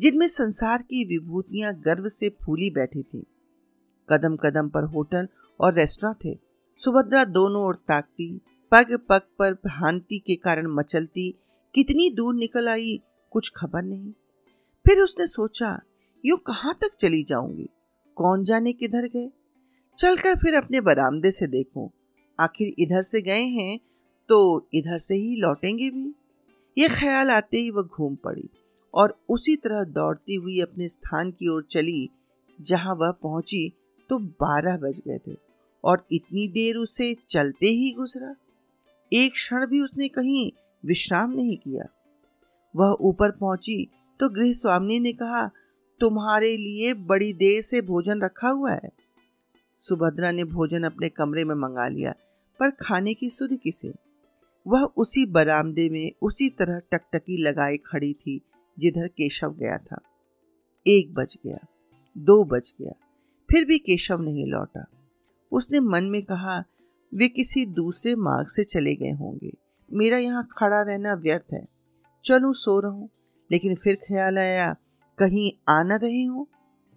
जिनमें 0.00 0.26
संसार 0.28 0.82
की 0.82 1.04
विभूतियाँ 1.04 1.72
गर्व 1.80 2.08
से 2.08 2.28
फूली 2.42 2.70
बैठी 2.70 3.02
थी। 3.02 3.24
कदम 4.08 4.36
कदम 4.36 4.68
पर 4.68 4.84
होटल 4.84 5.28
और 5.60 5.74
रेस्टोरेंट 5.74 6.16
थे। 6.24 6.38
सुभद्रा 6.78 7.24
दोनों 7.24 7.62
ओर 7.62 7.74
ताकती 7.88 8.40
पग 8.72 8.98
पग 9.08 9.20
पर 9.38 9.54
भ्रांति 9.54 10.18
के 10.18 10.34
कारण 10.36 10.66
मचलती, 10.66 11.34
कितनी 11.74 12.08
दूर 12.10 12.34
निकल 12.34 12.68
आई 12.68 13.00
कुछ 13.32 13.50
खबर 13.56 13.82
नहीं। 13.82 14.12
फिर 14.84 15.00
उसने 15.00 15.26
सोचा, 15.26 15.78
यू 16.24 16.36
कहाँ 16.36 16.74
तक 16.82 16.94
चली 16.98 17.22
जाऊँगी? 17.22 17.68
कौन 18.16 18.44
जाने 18.44 18.72
किधर 18.72 19.06
गए? 19.06 19.28
चलकर 19.98 20.36
फिर 20.36 20.54
अपने 20.54 20.80
बरामदे 20.80 21.30
से 21.30 21.46
देखूँ। 21.46 21.90
आखिर 22.38 22.74
इधर 22.78 23.02
से 23.02 23.20
गए 23.20 23.42
हैं 23.42 23.78
तो 24.28 24.68
इधर 24.74 24.98
से 24.98 25.14
ही 25.14 25.36
लौटेंगे 25.36 25.90
भी। 25.90 26.14
ये 26.78 26.88
ख्याल 26.88 27.30
आते 27.30 27.58
ही 27.58 27.70
वह 27.70 27.82
घूम 27.82 28.14
पड़ी। 28.14 28.48
और 28.94 29.14
उसी 29.28 29.54
तरह 29.56 29.84
दौड़ती 29.90 30.34
हुई 30.34 30.60
अपने 30.60 30.88
स्थान 30.88 31.30
की 31.30 31.48
ओर 31.48 31.66
चली। 31.70 32.08
जहाँ 32.58 32.94
वह 32.94 33.10
पहुँची 33.12 33.72
तो 34.10 34.18
बारह 34.18 34.76
बज 34.78 35.00
गए 35.08 35.18
थे 35.26 35.36
और 35.84 36.04
इतनी 36.12 36.46
देर 36.48 36.76
उसे 36.76 37.14
चलते 37.28 37.66
ही 37.68 37.90
गुजरा। 37.92 38.34
एक 39.12 39.32
क्षण 39.32 39.66
भी 39.66 39.80
उसने 39.80 40.08
कहीं 40.08 40.50
विश्राम 40.84 41.32
नहीं 41.32 41.56
किया। 41.56 41.84
वह 42.74 42.96
ऊपर 43.00 43.30
पहुँची 43.30 43.86
तो 44.20 44.28
गृह 44.28 44.52
स्वामी 44.52 44.98
ने 45.00 45.12
कहा, 45.12 45.46
तुम्हारे 46.00 46.56
लिए 46.56 46.92
बड़ी 46.94 47.32
देर 47.32 47.60
से 47.62 47.80
भोजन 47.82 48.20
रखा 48.22 48.48
हुआ 48.48 48.72
है। 48.72 48.90
सुभद्रा 49.82 50.30
ने 50.30 50.44
भोजन 50.44 50.82
अपने 50.82 51.08
कमरे 51.08 51.44
में 51.44 51.54
मंगा 51.54 51.86
लिया, 51.88 52.14
पर 52.60 52.70
खाने 52.80 53.14
की 53.14 53.30
सुध 53.30 53.56
किसे 53.56 53.92
वह 54.66 54.82
उसी 54.96 55.24
बरामदे 55.26 55.88
में 55.88 56.10
उसी 56.22 56.48
तरह 56.50 56.78
टकटकी 56.92 57.36
लगाए 57.36 57.76
खड़ी 57.86 58.12
थी 58.14 58.40
जिधर 58.80 59.06
केशव 59.08 59.54
गया 59.54 59.76
था। 59.78 60.00
एक 60.86 61.12
बज 61.14 61.36
गया, 61.46 61.58
दो 62.16 62.42
बज 62.44 62.72
गया, 62.80 62.92
फिर 63.48 63.64
भी 63.64 63.78
केशव 63.78 64.20
नहीं 64.20 64.46
लौटा। 64.46 64.84
उसने 65.52 65.80
मन 65.80 66.04
में 66.04 66.22
कहा, 66.22 66.58
वे 67.12 67.28
किसी 67.28 67.64
दूसरे 67.66 68.14
मार्ग 68.14 68.48
से 68.48 68.64
चले 68.64 68.94
गए 68.94 69.10
होंगे। 69.10 69.52
मेरा 69.88 70.18
यहाँ 70.18 70.46
खड़ा 70.58 70.80
रहना 70.82 71.14
व्यर्थ 71.14 71.52
है। 71.52 71.66
चलूँ, 72.24 72.52
सो 72.52 72.78
रहूँ, 72.80 73.08
लेकिन 73.50 73.74
फिर 73.74 73.96
ख्याल 73.96 74.38
आया, 74.38 74.72
कहीं 75.18 75.50
आ 75.68 75.82
न 75.82 75.98
रहे 75.98 76.24
हो। 76.24 76.48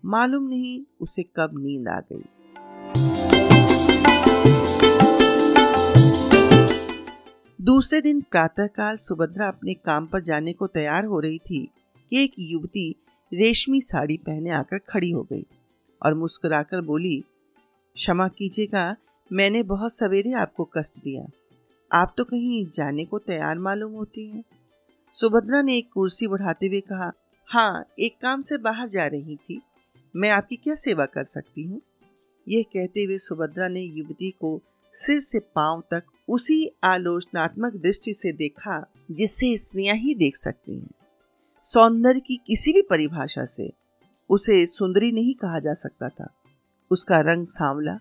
मालूम 0.04 0.43
नहीं 0.43 0.80
उसे 1.02 1.24
कब 1.36 1.52
नींद 1.56 1.88
आ 1.88 2.00
गई। 2.00 2.24
दूसरे 7.63 8.02
दिन 8.02 8.21
प्रातःकाल 8.21 8.97
सुभद्रा 8.97 9.47
अपने 9.47 9.73
काम 9.73 10.06
पर 10.06 10.21
जाने 10.21 10.54
को 10.54 10.67
तैयार 10.67 11.06
हो 11.06 11.19
रही 11.19 11.38
थी 11.39 11.60
कि 12.12 12.23
एक 12.23 12.34
युवती 12.39 12.95
रेशमी 13.34 13.82
साड़ी 13.82 14.17
पहने 14.17 14.49
आकर 14.49 14.78
खड़ी 14.78 15.12
हो 15.12 15.21
गई 15.23 15.45
और 16.02 16.13
मुस्कुराकर 16.13 16.82
बोली, 16.82 17.23
क्षमा 17.95 18.28
कीजिएगा, 18.28 18.95
मैंने 19.32 19.63
बहुत 19.63 19.93
सवेरे 19.93 20.34
आपको 20.34 20.69
कष्ट 20.78 21.04
दिया। 21.04 21.26
आप 21.91 22.13
तो 22.17 22.23
कहीं 22.23 22.65
जाने 22.73 23.06
को 23.06 23.19
तैयार 23.19 23.58
मालूम 23.58 23.93
होती 23.93 24.28
हैं। 24.28 24.43
सुभद्रा 25.13 25.62
ने 25.62 25.78
एक 25.78 25.89
कुर्सी 25.93 26.28
बढ़ाते 26.28 26.67
हुए 26.67 26.82
कहा 26.82 27.12
हाँ 27.49 27.86
एक 27.99 28.17
काम 28.21 28.41
से 28.41 28.58
बाहर 28.58 28.88
जा 28.88 29.06
रही 29.06 29.36
थी। 29.36 29.62
मैं 30.15 30.30
आपकी 30.30 30.56
क्या 30.56 30.76
सेवा 30.76 31.06
कर 31.06 31.23
सकती 31.23 31.63
हूँ? 31.63 31.82
यह 32.47 32.63
कहते 32.63 33.04
हुए 33.04 33.17
सुभद्रा 33.17 33.67
ने 33.67 33.82
युवती 33.82 34.32
को 34.32 34.60
सिर 34.93 35.19
से 35.19 35.39
पाँव 35.39 35.84
तक 35.91 36.04
उसी 36.28 36.76
आलोचनात्मक 36.84 37.74
दृष्टि 37.76 38.14
से 38.14 38.32
देखा, 38.32 38.86
जिससे 39.12 39.58
स्त्रियाँ 39.58 39.96
ही 39.96 40.16
देख 40.16 40.36
सकती 40.36 40.80
हैं। 40.80 40.90
सौंदर्य 41.64 42.20
की 42.20 42.40
किसी 42.48 42.74
भी 42.74 42.82
परिभाषा 42.82 43.46
से 43.46 43.74
उसे 44.30 44.66
सुंदरी 44.66 45.12
नहीं 45.12 45.34
कहा 45.34 45.60
जा 45.60 45.74
सकता 45.74 46.10
था। 46.10 46.34
उसका 46.92 47.20
रंग 47.20 47.46
सांवला, 47.46 48.00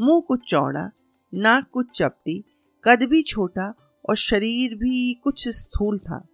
मुँह 0.00 0.20
कुछ 0.20 0.40
चौड़ा, 0.48 0.90
नाक 1.34 1.66
कुछ 1.72 1.86
चपटी, 1.94 2.44
कद 2.84 3.02
भी 3.02 3.22
छोटा 3.22 3.74
और 4.08 4.16
शरीर 4.16 4.74
भी 4.74 5.14
कुछ 5.14 5.48
स्थूल 5.48 5.98
था। 5.98 6.26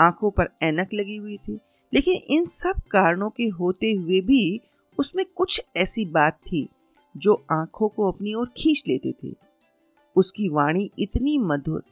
आँखों 0.00 0.30
पर 0.30 0.44
ऐनक 0.62 0.88
लगी 0.94 1.16
हुई 1.16 1.36
थी, 1.36 1.58
लेकिन 1.94 2.14
इन 2.14 2.44
सब 2.44 2.74
कारणों 2.90 3.30
के 3.30 3.44
होते 3.44 3.92
हुए 3.92 4.20
भी 4.20 4.60
उसमें 4.98 5.24
कुछ 5.34 5.62
ऐसी 5.76 6.04
बात 6.04 6.32
थी, 6.32 6.68
जो 7.16 7.46
आँखों 7.52 7.88
को 7.88 8.12
अपनी 8.12 8.34
ओर 8.34 8.50
खींच 8.56 8.84
लेती 8.88 9.12
थी। 9.12 9.36
उसकी 10.16 10.48
वाणी 10.48 10.90
इतनी 10.98 11.36
मधुर, 11.40 11.82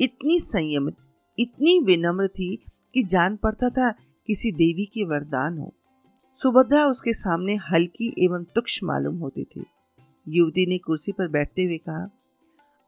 इतनी 0.00 0.38
संयमित, 0.40 0.96
इतनी 1.38 1.78
विनम्र 1.80 2.28
थी 2.28 2.54
कि 2.94 3.02
जान 3.04 3.36
पड़ता 3.36 3.68
था 3.70 3.90
किसी 4.28 4.52
देवी 4.52 4.84
के 4.84 5.04
वरदान 5.04 5.58
हो। 5.58 5.72
सुभद्रा 6.36 6.84
उसके 6.86 7.12
सामने 7.12 7.54
हल्की 7.64 8.12
एवं 8.18 8.44
तुक्ष 8.54 8.78
मालूम 8.84 9.16
होती 9.16 9.44
थी। 9.44 9.64
युवती 10.26 10.66
ने 10.66 10.78
कुर्सी 10.78 11.12
पर 11.12 11.28
बैठते 11.28 11.64
हुए 11.64 11.76
कहा, 11.78 12.10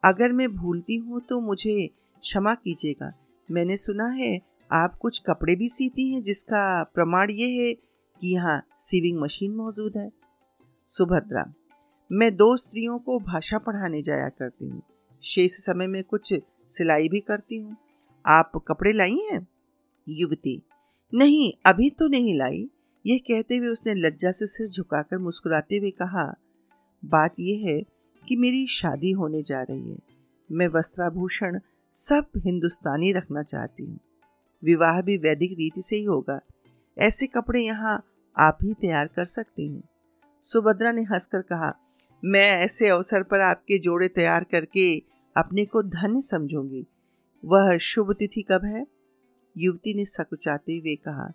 अगर 0.02 0.32
मैं 0.32 0.48
भूलती 0.54 0.96
हूँ 0.96 1.20
तो 1.20 1.40
मुझे 1.40 1.86
क्षमा 2.22 2.54
कीजिएगा। 2.54 3.12
मैंने 3.48 3.76
सुना 3.76 4.06
है 4.12 4.38
आप 4.70 4.96
कुछ 4.96 5.18
कपड़े 5.26 5.54
भी 5.56 5.68
सीती 5.68 6.08
हैं 6.12 6.22
जिसका 6.22 6.82
प्रमाण 6.94 7.30
ये 7.30 7.48
है 7.52 7.72
कि 7.72 8.32
यहाँ 8.34 8.62
सीविंग 8.78 9.20
मशीन 9.20 9.54
मौजूद 9.56 9.96
है। 9.96 10.10
सुभद्रा 10.90 11.44
मैं 12.12 12.36
दो 12.36 12.56
स्त्रियों 12.56 12.98
को 12.98 13.18
भाषा 13.20 13.58
पढ़ाने 13.58 14.02
जाया 14.02 14.28
करती 14.28 14.68
हूँ। 14.68 14.82
शेष 15.22 15.52
समय 15.52 15.86
में 15.86 16.04
कुछ 16.04 16.34
सिलाई 16.66 17.08
भी 17.08 17.20
करती 17.20 17.56
हूँ। 17.56 17.76
आप 18.26 18.52
कपड़े 18.68 18.92
लाई 18.92 19.16
हैं? 19.32 19.46
युवती, 20.08 20.62
नहीं, 21.14 21.52
अभी 21.66 21.90
तो 21.90 22.08
नहीं 22.08 22.38
लाई। 22.38 22.70
यह 23.06 23.18
कहते 23.18 23.56
हुए 23.56 23.68
उसने 23.68 23.94
लज्जा 23.94 24.30
से 24.30 24.46
सिर 24.46 24.66
झुकाकर 24.66 25.18
मुस्कुराते 25.18 25.76
हुए 25.76 25.90
कहा, 25.90 26.34
बात 27.04 27.34
यह 27.40 27.68
है 27.68 27.82
कि 28.28 28.36
मेरी 28.36 28.66
शादी 28.66 29.10
होने 29.10 29.42
जा 29.42 29.62
रही 29.62 29.90
है। 29.90 29.98
मैं 30.52 30.68
वस्त्राभूषण 30.68 31.60
सब 31.94 32.26
हिंदुस्तानी 32.36 33.12
रखना 33.12 33.42
चाहती 33.42 33.84
हूँ। 33.84 33.98
विवाह 34.64 35.02
भी 35.02 35.16
वैदिक 35.16 35.52
रीति 35.52 35.82
से 35.82 35.96
ही 35.96 36.04
होगा। 36.04 36.40
ऐसे 36.98 37.26
कपड़े 37.26 37.60
यहाँ 37.60 38.06
आप 38.36 38.58
ही 38.62 38.74
तैयार 38.74 39.06
कर 39.06 39.24
सकती 39.24 39.68
हैं। 39.68 39.82
सुभद्रा 40.44 40.92
ने 40.92 41.02
हंसकर 41.02 41.42
कहा 41.42 41.74
मैं 42.22 42.48
ऐसे 42.56 42.88
अवसर 42.88 43.22
पर 43.22 43.40
आपके 43.40 43.78
जोड़े 43.78 44.08
तैयार 44.08 44.44
करके 44.44 44.90
अपने 45.36 45.64
को 45.64 45.82
धन्य 45.82 46.20
समझूँगी। 46.20 46.86
वह 47.44 47.76
शुभ 47.78 48.12
तिथि 48.12 48.42
कब 48.42 48.64
है? 48.64 48.86
युवती 49.56 49.94
ने 49.94 50.04
सकुचाते 50.04 50.76
हुए 50.76 50.94
कहा, 50.96 51.32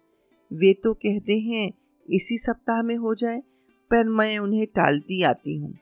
वे 0.52 0.74
तो 0.74 0.94
कहते 0.94 1.38
हैं 1.40 1.72
इसी 2.06 2.38
सप्ताह 2.38 2.82
में 2.84 2.96
हो 2.96 3.14
जाए, 3.16 3.42
पर 3.92 4.04
मैं 4.04 4.38
उन्हें 4.40 4.66
टालती 4.68 5.22
आती 5.24 5.58
हूँ। 5.58 5.74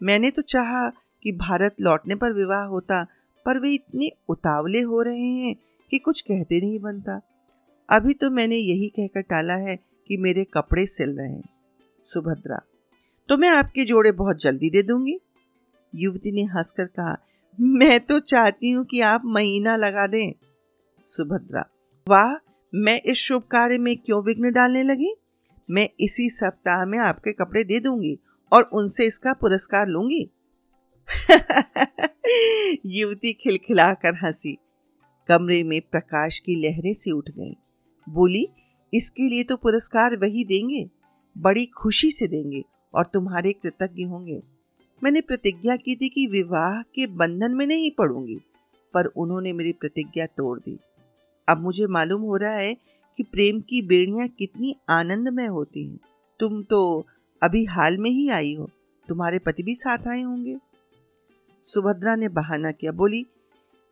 मैंने 0.00 0.30
तो 0.30 0.42
चाहा 0.42 0.88
कि 1.22 1.32
भारत 1.32 1.80
लौटने 1.80 2.14
पर 2.14 2.32
विवाह 2.32 2.64
होता, 2.64 3.02
पर 3.46 3.58
वे 3.58 3.70
इतने 3.70 4.10
उतावले 4.28 4.80
हो 4.80 5.02
रहे 5.02 5.28
हैं 5.36 5.54
कि 5.92 5.98
कुछ 5.98 6.20
कहते 6.20 6.60
नहीं 6.60 6.78
बनता। 6.78 7.20
अभी 7.88 8.14
तो 8.14 8.30
मैंने 8.30 8.56
यही 8.56 8.88
कहकर 8.88 9.20
टाला 9.20 9.54
है 9.60 9.76
कि 10.10 10.16
मेरे 10.16 10.44
कपड़े 10.44 10.86
सिल 10.86 11.16
रहे 11.18 11.30
हैं। 11.30 11.48
सुभद्रा 12.04 12.60
तो 13.30 13.36
मैं 13.36 13.48
आपके 13.48 13.84
जोड़े 13.84 14.12
बहुत 14.12 14.40
जल्दी 14.40 14.70
दे 14.70 14.82
दूँगी। 14.82 15.18
युवती 15.94 16.32
ने 16.32 16.42
हंसकर 16.42 16.84
कहा, 16.84 17.16
मैं 17.60 18.00
तो 18.00 18.20
चाहती 18.20 18.70
हूँ 18.70 18.84
कि 18.84 19.00
आप 19.00 19.22
महीना 19.24 19.76
लगा 19.76 20.06
दें। 20.06 20.32
सुभद्रा, 21.06 21.64
वाह, 22.08 22.52
मैं 22.74 23.00
इस 23.00 23.16
शुभ 23.18 23.42
कार्य 23.42 23.78
में 23.78 23.96
क्यों 23.96 24.24
विघ्न 24.24 24.52
डालने 24.52 24.82
लगी? 24.82 25.14
मैं 25.70 25.88
इसी 26.00 26.30
सप्ताह 26.30 26.84
में 26.84 26.98
आपके 26.98 27.32
कपड़े 27.32 27.64
दे 27.64 27.80
दूँगी 27.80 28.18
और 28.52 28.62
उनसे 28.62 29.06
इसका 29.06 29.32
पुरस्कार 29.32 29.86
लूँगी? 29.86 30.30
युवती 32.86 33.32
खिलखिलाकर 33.32 34.14
हँसी। 34.14 34.58
कमरे 35.28 35.62
में 35.62 35.80
प्रकाश 35.80 36.38
की 36.38 36.54
लहरें 36.56 36.92
से 36.92 37.10
उठ 37.10 37.30
गई। 37.30 37.56
बोली, 38.08 38.48
इसके 38.94 39.22
लिए 39.22 39.44
तो 39.44 39.56
पुरस्कार 39.56 40.16
वही 40.16 40.44
देंगे, 40.44 40.90
बड़ी 41.38 41.66
खुशी 41.66 42.10
से 42.10 42.26
देंगे। 42.26 42.64
और 42.94 43.06
तुम्हारे 43.06 43.52
कृतज्ञ 43.52 44.04
होंगे। 44.04 44.42
मैंने 45.02 45.20
प्रतिज्ञा 45.20 45.76
की 45.76 45.96
थी 45.96 46.08
कि 46.08 46.26
विवाह 46.26 46.82
के 46.82 47.06
बंधन 47.06 47.52
में 47.52 47.66
नहीं 47.66 47.90
पड़ूँगी, 47.90 48.38
पर 48.94 49.06
उन्होंने 49.06 49.52
मेरी 49.52 49.72
प्रतिज्ञा 49.72 50.26
तोड़ 50.26 50.58
दी। 50.58 50.78
अब 51.48 51.60
मुझे 51.60 51.86
मालूम 51.86 52.22
हो 52.22 52.36
रहा 52.36 52.54
है 52.54 52.74
कि 53.18 53.22
प्रेम 53.22 53.60
की 53.60 53.82
बेड़ियाँ 53.82 54.28
कितनी 54.28 54.76
आनंदमय 54.90 55.46
होती 55.46 55.86
हैं। 55.86 55.98
तुम 56.40 56.62
तो 56.62 57.06
अभी 57.42 57.64
हाल 57.64 57.98
में 57.98 58.10
ही 58.10 58.28
आई 58.28 58.54
हो, 58.54 58.70
तुम्हारे 59.08 59.38
पति 59.38 59.62
भी 59.62 59.74
साथ 59.74 60.08
आए 60.08 60.22
होंगे। 60.22 60.56
सुभद्रा 61.66 62.16
ने 62.16 62.28
बहाना 62.28 62.72
किया, 62.72 62.92
बोली, 62.92 63.26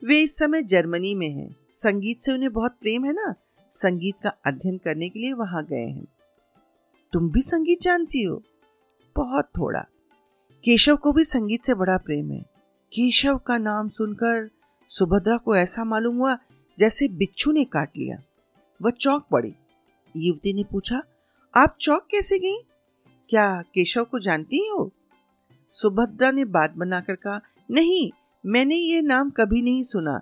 वे 0.03 0.19
इस 0.19 0.39
समय 0.39 0.63
जर्मनी 0.63 1.15
में 1.15 1.29
हैं। 1.29 1.57
संगीत 1.71 2.21
से 2.21 2.33
उन्हें 2.33 2.53
बहुत 2.53 2.77
प्रेम 2.81 3.05
है 3.05 3.13
ना? 3.13 3.35
संगीत 3.73 4.15
का 4.23 4.29
अध्ययन 4.47 4.79
करने 4.79 5.09
के 5.09 5.21
लिए 5.21 5.33
वहाँ 5.33 5.65
गए 5.65 5.87
हैं। 5.87 6.07
तुम 7.13 7.31
भी 7.31 7.43
संगीत 7.43 7.81
जानती 7.81 8.23
हो? 8.23 8.43
बहुत 9.19 9.51
थोड़ा। 9.59 9.81
केशव 10.65 10.97
को 10.97 11.13
भी 11.13 11.25
संगीत 11.25 11.65
से 11.65 11.75
बड़ा 11.75 11.97
प्रेम 11.97 12.31
है। 12.31 12.41
केशव 12.93 13.39
का 13.39 13.59
नाम 13.59 13.89
सुनकर 13.89 14.51
सुभद्रा 14.89 15.37
को 15.37 15.57
ऐसा 15.57 15.85
मालूम 15.85 16.17
हुआ 16.17 16.39
जैसे 16.79 17.09
बिच्छू 17.09 17.53
ने 17.53 17.65
काट 17.65 17.91
लिया। 17.97 18.17
वह 18.83 18.91
चौक 18.91 19.27
पड़ी। 19.31 19.55
युवती 20.17 20.53
ने 20.53 20.65
पूछा, 20.65 21.03
आप 21.57 21.77
चौक 21.81 22.07
कैसे 22.11 22.39
गई? 22.39 22.57
क्या 23.29 23.63
केशव 23.63 24.05
को 24.05 24.19
जानती 24.19 24.69
हो? 24.69 24.91
सुभद्रा 25.73 26.31
ने 26.31 26.45
बात 26.45 26.73
बनाकर 26.73 27.15
कहा, 27.15 27.41
नहीं, 27.71 28.11
मैंने 28.47 28.75
ये 28.75 29.03
नाम 29.03 29.31
कभी 29.31 29.63
नहीं 29.63 29.83
सुना। 29.83 30.21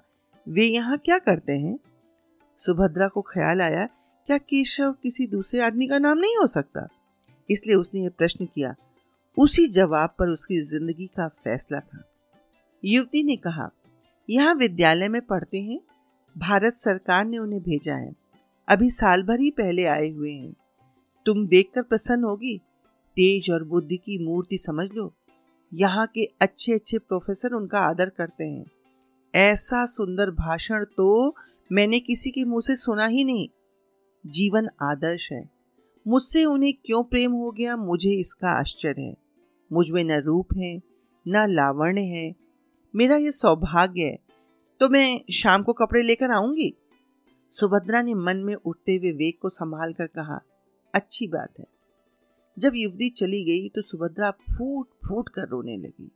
वे 0.49 0.65
यहाँ 0.65 0.99
क्या 0.99 1.19
करते 1.19 1.53
हैं? 1.53 1.79
सुभद्रा 2.59 3.09
को 3.09 3.23
ख्याल 3.23 3.61
आया, 3.61 3.87
क्या 4.27 4.39
केशव 4.39 4.93
किसी 4.93 5.27
दूसरे 5.27 5.61
आदमी 5.61 5.87
का 5.87 5.99
नाम 5.99 6.19
नहीं 6.19 6.37
हो 6.37 6.47
सकता? 6.47 6.89
इसलिए 7.51 7.77
उसने 7.77 8.03
ये 8.03 8.09
प्रश्न 8.09 8.47
किया 8.47 8.75
उसी 9.37 9.67
जवाब 9.67 10.15
पर 10.19 10.29
उसकी 10.29 10.61
ज़िंदगी 10.61 11.07
का 11.07 11.29
फैसला 11.29 11.81
था। 11.81 12.03
युवती 12.83 13.23
ने 13.23 13.37
कहा, 13.37 13.71
यहाँ 14.29 14.55
विद्यालय 14.55 15.09
में 15.09 15.21
पढ़ते 15.23 15.61
हैं, 15.61 15.81
भारत 16.37 16.77
सरकार 16.77 17.25
ने 17.25 17.39
उन्हें 17.39 17.61
भेजा 17.63 17.95
है। 17.95 18.15
अभी 18.69 18.91
साल 18.91 19.23
भर 19.23 19.41
ही 19.41 19.51
पहले 19.51 19.85
आए 19.85 20.09
हुए 20.11 20.33
हैं। 20.33 20.55
तुम 21.27 21.47
देखकर 21.47 21.83
प्रसन्न 21.83 22.25
होगी, 22.25 22.57
तेज 23.17 23.51
और 23.51 23.65
बुद्धि 23.65 23.97
की 23.97 24.19
मूर्ति 24.25 24.59
समझ 24.59 24.93
लो। 24.93 25.13
यहाँ 25.73 26.07
के 26.07 26.25
अच्छे 26.41 26.73
अच्छे 26.73 26.99
प्रोफेसर 26.99 27.53
उनका 27.53 27.79
आदर 27.79 28.09
करते 28.09 28.45
हैं। 28.45 28.65
ऐसा 29.35 29.85
सुंदर 29.87 30.31
भाषण 30.31 30.85
तो 30.97 31.35
मैंने 31.71 32.01
किसी 32.01 32.31
के 32.31 32.45
मुँह 32.45 32.61
से 32.61 32.77
सुना 32.77 33.07
ही 33.07 33.25
नहीं। 33.25 33.49
जीवन 34.25 34.69
आदर्श 34.83 35.31
है। 35.33 35.43
मुझसे 36.07 36.45
उन्हें 36.45 36.73
क्यों 36.75 37.03
प्रेम 37.03 37.33
हो 37.33 37.51
गया, 37.51 37.77
मुझे 37.77 38.11
इसका 38.11 38.49
आश्चर्य 38.51 39.03
है। 39.03 39.26
मुझमें 39.71 40.03
न 40.05 40.21
रूप 40.21 40.57
है, 40.57 40.77
न 41.27 41.47
लावण्य 41.51 42.03
है। 42.03 42.35
मेरा 42.95 43.17
यह 43.17 43.31
सौभाग्य 43.31 44.03
है 44.03 44.19
तो 44.81 44.89
मैं 44.89 45.21
शाम 45.33 45.63
को 45.63 45.73
कपड़े 45.73 46.03
लेकर 46.03 46.31
आऊँगी? 46.31 46.75
सुभद्रा 47.53 48.03
ने 48.03 48.15
मन 48.15 48.37
में 48.37 48.55
उठते 48.55 48.93
हुए 48.93 49.13
वेग 49.13 49.35
को 49.43 49.49
संभाल 49.49 49.93
कर 49.93 50.07
कहा, 50.09 50.41
अच्छी 50.95 51.27
बात 51.29 51.59
है। 51.59 51.67
जब 52.57 52.73
युवती 52.75 53.09
चली 53.11 53.43
गई 53.45 53.69
तो 53.69 53.83
सुभद्रा 53.83 54.31
फूट 54.31 54.89
फूट 55.07 55.29
कर 55.29 55.49
रोने 55.49 55.77
लगी। 55.77 56.11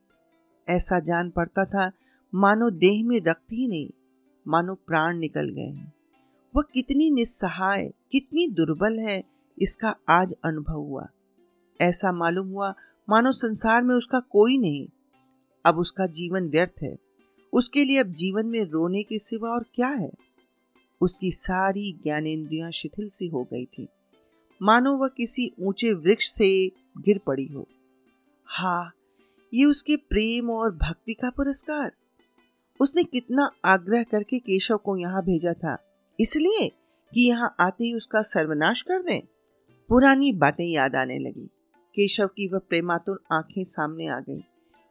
ऐसा 0.68 0.98
जान 1.00 1.30
पड़ता 1.30 1.64
था, 1.64 1.90
मानो 2.32 2.70
देह 2.70 3.04
में 3.04 3.20
रक्त 3.20 3.52
ही 3.52 3.66
नहीं, 3.66 3.90
मानो 4.46 4.74
प्राण 4.86 5.18
निकल 5.18 5.48
गए 5.48 5.60
हैं। 5.62 5.92
वह 6.54 6.62
कितनी 6.74 7.10
निस्सहाय, 7.10 7.90
कितनी 8.12 8.46
दुर्बल 8.48 8.98
है, 8.98 9.22
इसका 9.58 9.94
आज 10.08 10.34
अनुभव 10.44 10.78
हुआ। 10.78 11.06
ऐसा 11.80 12.12
मालूम 12.12 12.48
हुआ 12.48 12.74
मानो 13.10 13.32
संसार 13.32 13.82
में 13.82 13.94
उसका 13.94 14.20
कोई 14.20 14.58
नहीं। 14.58 14.88
अब 15.66 15.78
उसका 15.78 16.06
जीवन 16.06 16.48
व्यर्थ 16.48 16.82
है। 16.82 16.96
उसके 17.52 17.84
लिए 17.84 17.98
अब 17.98 18.06
जीवन 18.06 18.46
में 18.46 18.64
रोने 18.64 19.02
के 19.02 19.18
सिवा 19.18 19.50
और 19.50 19.66
क्या 19.74 19.88
है? 19.88 20.10
उसकी 21.00 21.30
सारी 21.30 21.92
ज्ञानेन्द्रियाँ 21.92 22.70
शिथिल 22.70 23.08
सी 23.08 23.26
हो 23.26 23.44
गई 23.44 23.64
थी। 23.64 23.88
मानो 24.62 24.96
वह 24.96 25.08
किसी 25.08 25.52
ऊँचे 25.60 25.92
वृक्ष 25.92 26.30
से 26.30 26.70
गिर 26.98 27.20
पड़ी 27.26 27.46
हो। 27.46 27.68
हा, 28.44 28.92
ये 29.54 29.64
उसके 29.64 29.96
प्रेम 29.96 30.50
और 30.50 30.74
भक्ति 30.74 31.14
का 31.14 31.30
पुरस्कार। 31.30 31.92
उसने 32.80 33.04
कितना 33.04 33.50
आग्रह 33.64 34.02
करके 34.02 34.38
केशव 34.38 34.76
को 34.76 34.96
यहाँ 34.96 35.22
भेजा 35.22 35.52
था। 35.52 35.76
इसलिए 36.20 36.68
कि 37.14 37.28
यहाँ 37.28 37.54
आते 37.60 37.84
ही 37.84 37.94
उसका 37.94 38.22
सर्वनाश 38.22 38.82
कर 38.82 39.02
दें। 39.02 39.20
पुरानी 39.88 40.32
बातें 40.32 40.64
याद 40.64 40.96
आने 40.96 41.18
लगी। 41.18 41.48
केशव 41.94 42.26
की 42.26 42.48
वह 42.48 42.58
प्रेमातुर 42.58 43.22
आँखें 43.32 43.62
सामने 43.64 44.06
आ 44.06 44.18
गईं। 44.20 44.40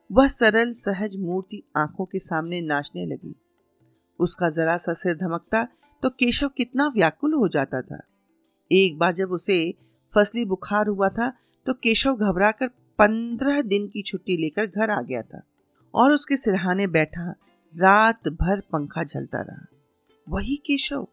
वह 0.10 0.28
सरल, 0.28 0.72
सहज 0.72 1.16
मूर्ति 1.16 1.62
आँखों 1.78 2.06
के 2.06 2.20
सामने 2.20 2.62
नाचने 2.62 3.06
लगी। 3.06 3.36
उसका 4.20 4.50
जरा 4.50 4.78
सा 4.78 4.94
सिर 4.94 5.16
धमकता 5.16 5.64
तो 6.04 6.10
केशव 6.10 6.50
कितना 6.50 6.88
व्याकुल 6.88 7.34
हो 7.34 7.48
जाता 7.48 7.82
था। 7.82 8.00
एक 8.72 8.98
बार 8.98 9.14
जब 9.14 9.32
उसे 9.32 9.74
फसली 10.12 10.46
बुखार 10.46 10.88
हुआ 10.88 11.10
था 11.10 11.32
तो 11.66 11.74
केशव 11.74 12.16
घबराकर 12.16 12.68
पंद्रह 13.00 13.62
दिन 13.62 13.88
की 13.88 14.02
छुट्टी 14.02 14.38
लेकर 14.38 14.66
घर 14.66 14.90
आ 14.90 15.02
गया 15.02 15.22
था 15.22 15.42
और 15.94 16.12
उसके 16.12 16.38
सिरहाने 16.38 16.88
बैठा, 16.88 17.34
रात 17.74 18.28
भर 18.28 18.60
पंखा 18.62 19.04
झलता 19.04 19.42
रहा। 19.42 19.66
वही 20.28 20.56
केशव, 20.66 21.08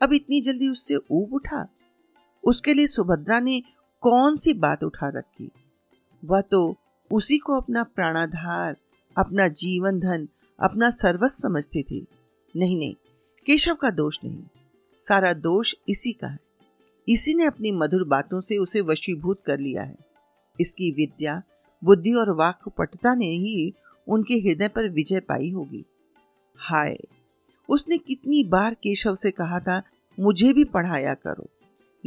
अब 0.00 0.12
इतनी 0.12 0.40
जल्दी 0.40 0.68
उससे 0.68 0.96
ऊब 0.96 1.32
उठा? 1.34 1.66
उसके 2.44 2.74
लिए 2.74 2.86
सुभद्रा 2.86 3.40
ने 3.40 3.62
कौन 4.02 4.36
सी 4.36 4.52
बात 4.52 4.84
उठा 4.84 5.08
रखी? 5.08 5.50
वह 6.24 6.40
तो 6.40 6.76
उसी 7.10 7.38
को 7.38 7.60
अपना 7.60 7.82
प्राणाधार, 7.84 8.76
अपना 9.18 9.48
जीवन 9.48 9.98
धन, 10.00 10.28
अपना 10.60 10.90
सर्वस्व 10.90 11.48
समझती 11.48 11.82
थी। 11.82 12.06
नहीं 12.56 12.76
नहीं, 12.76 12.94
केशव 13.46 13.74
का 13.74 13.90
दोष 13.90 14.18
नहीं। 14.24 14.42
सारा 15.00 15.32
दोष 15.32 15.74
इसी 15.88 16.12
का 16.12 16.28
है। 16.28 16.38
इसी 17.08 17.34
ने 17.34 17.44
अपनी 17.44 17.72
मधुर 17.72 18.04
बातों 18.04 18.40
से 18.40 18.56
उसे 18.56 18.80
वशीभूत 18.80 19.42
कर 19.46 19.58
लिया 19.58 19.82
है। 19.82 19.96
इसकी 20.60 20.90
विद्या, 20.90 21.42
बुद्धि 21.82 22.12
और 22.12 22.30
वाक्पटुता 22.30 23.14
ने 23.14 23.26
ही 23.26 23.72
उनके 24.08 24.34
हृदय 24.34 24.68
पर 24.68 24.88
विजय 24.88 25.20
पाई 25.20 25.50
होगी। 25.50 25.84
हाय, 26.56 26.96
उसने 27.68 27.98
कितनी 27.98 28.44
बार 28.44 28.74
केशव 28.74 29.14
से 29.14 29.30
कहा 29.30 29.60
था, 29.60 29.82
मुझे 30.20 30.52
भी 30.52 30.64
पढ़ाया 30.64 31.14
करो। 31.14 31.50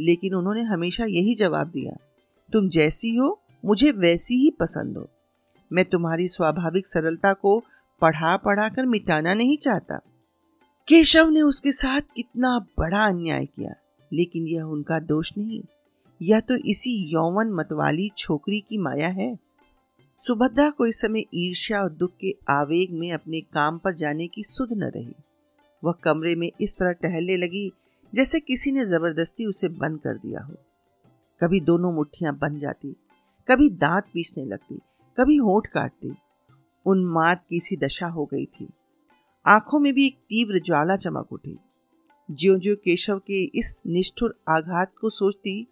लेकिन 0.00 0.34
उन्होंने 0.34 0.62
हमेशा 0.62 1.04
यही 1.04 1.34
जवाब 1.34 1.68
दिया, 1.68 1.96
तुम 2.52 2.68
जैसी 2.68 3.14
हो, 3.14 3.40
मुझे 3.64 3.90
वैसी 3.90 4.34
ही 4.34 4.50
पसंद 4.50 4.96
हो। 4.96 5.08
मैं 5.72 5.84
तुम्हारी 5.84 6.28
स्वाभाविक 6.28 6.86
सरलता 6.86 7.32
को 7.32 7.58
पढ़ा 8.02 8.36
पढ़ा 8.36 8.68
कर 8.68 8.86
मिटाना 8.86 9.34
नहीं 9.34 9.56
चाहता। 9.56 10.00
केशव 10.88 11.30
ने 11.30 11.40
उसके 11.40 11.72
साथ 11.72 12.00
कितना 12.16 12.58
बड़ा 12.78 13.04
अन्याय 13.06 13.46
किया, 13.46 13.74
लेकिन 14.12 14.46
यह 14.46 14.62
उनका 14.62 14.98
दोष 14.98 15.32
नहीं। 15.38 15.62
यह 16.22 16.40
तो 16.40 16.56
इसी 16.56 16.96
यौवन 17.12 17.50
मतवाली 17.50 18.10
छोकरी 18.18 18.60
की 18.60 18.78
माया 18.78 19.08
है। 19.08 19.36
सुभद्रा 20.20 20.68
को 20.70 20.86
इस 20.86 21.00
समय 21.00 21.24
ईर्ष्या 21.34 21.82
और 21.82 21.90
दुख 21.92 22.12
के 22.20 22.34
आवेग 22.48 22.92
में 22.92 23.10
अपने 23.12 23.40
काम 23.40 23.78
पर 23.78 23.94
जाने 23.94 24.26
की 24.26 24.42
सुध 24.42 24.72
न 24.72 24.90
रही। 24.96 25.14
वह 25.84 25.92
कमरे 25.92 26.34
में 26.34 26.50
इस 26.60 26.74
तरह 26.74 26.92
टहलने 26.92 27.36
लगी 27.36 27.72
जैसे 28.14 28.40
किसी 28.40 28.72
ने 28.72 28.84
ज़बरदस्ती 28.84 29.46
उसे 29.46 29.68
बंद 29.68 30.00
कर 30.00 30.16
दिया 30.16 30.40
हो। 30.40 30.54
कभी 31.40 31.60
दोनों 31.60 31.92
मुट्ठियाँ 31.92 32.34
बन 32.34 32.58
जाती, 32.58 32.96
कभी 33.48 33.70
दांत 33.70 34.04
पीसने 34.14 34.44
लगती, 34.44 34.80
कभी 35.18 35.36
होठ 35.36 35.66
काटती। 35.66 36.14
उन्माद 36.86 37.40
की 37.50 37.60
सी 37.60 37.76
दशा 37.76 38.06
हो 38.06 38.24
गई 38.24 38.46
थी। 38.46 38.68
आँखों 39.46 39.80
में 39.80 39.94
भी 39.94 40.06
एक 40.06 40.14
तीव्र 40.14 40.58
ज्वाला 40.58 40.96
चमक 40.96 41.32
उठी। 41.32 41.58
ज्यो 42.30 42.58
ज्यो 42.58 42.76
केशव 42.76 43.18
के 43.18 43.44
इस 43.44 43.82
निष्ठुर 43.86 44.40
आघात 44.48 44.92
को 45.00 45.10
सोचती, 45.10 45.66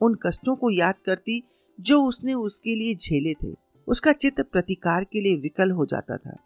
उन 0.00 0.14
कष्टों 0.26 0.56
को 0.56 0.70
याद 0.70 0.94
करती, 1.06 1.42
जो 1.80 2.02
उसने 2.02 2.34
उसके 2.34 2.74
लिए 2.74 2.94
झेले 2.94 3.34
थे, 3.34 3.56
उसका 3.88 4.12
चित्त 4.12 4.40
प्रतिकार 4.52 5.04
के 5.04 5.20
लिए 5.20 5.36
विकल 5.36 5.70
हो 5.70 5.86
जाता 5.86 6.16
था। 6.16 6.36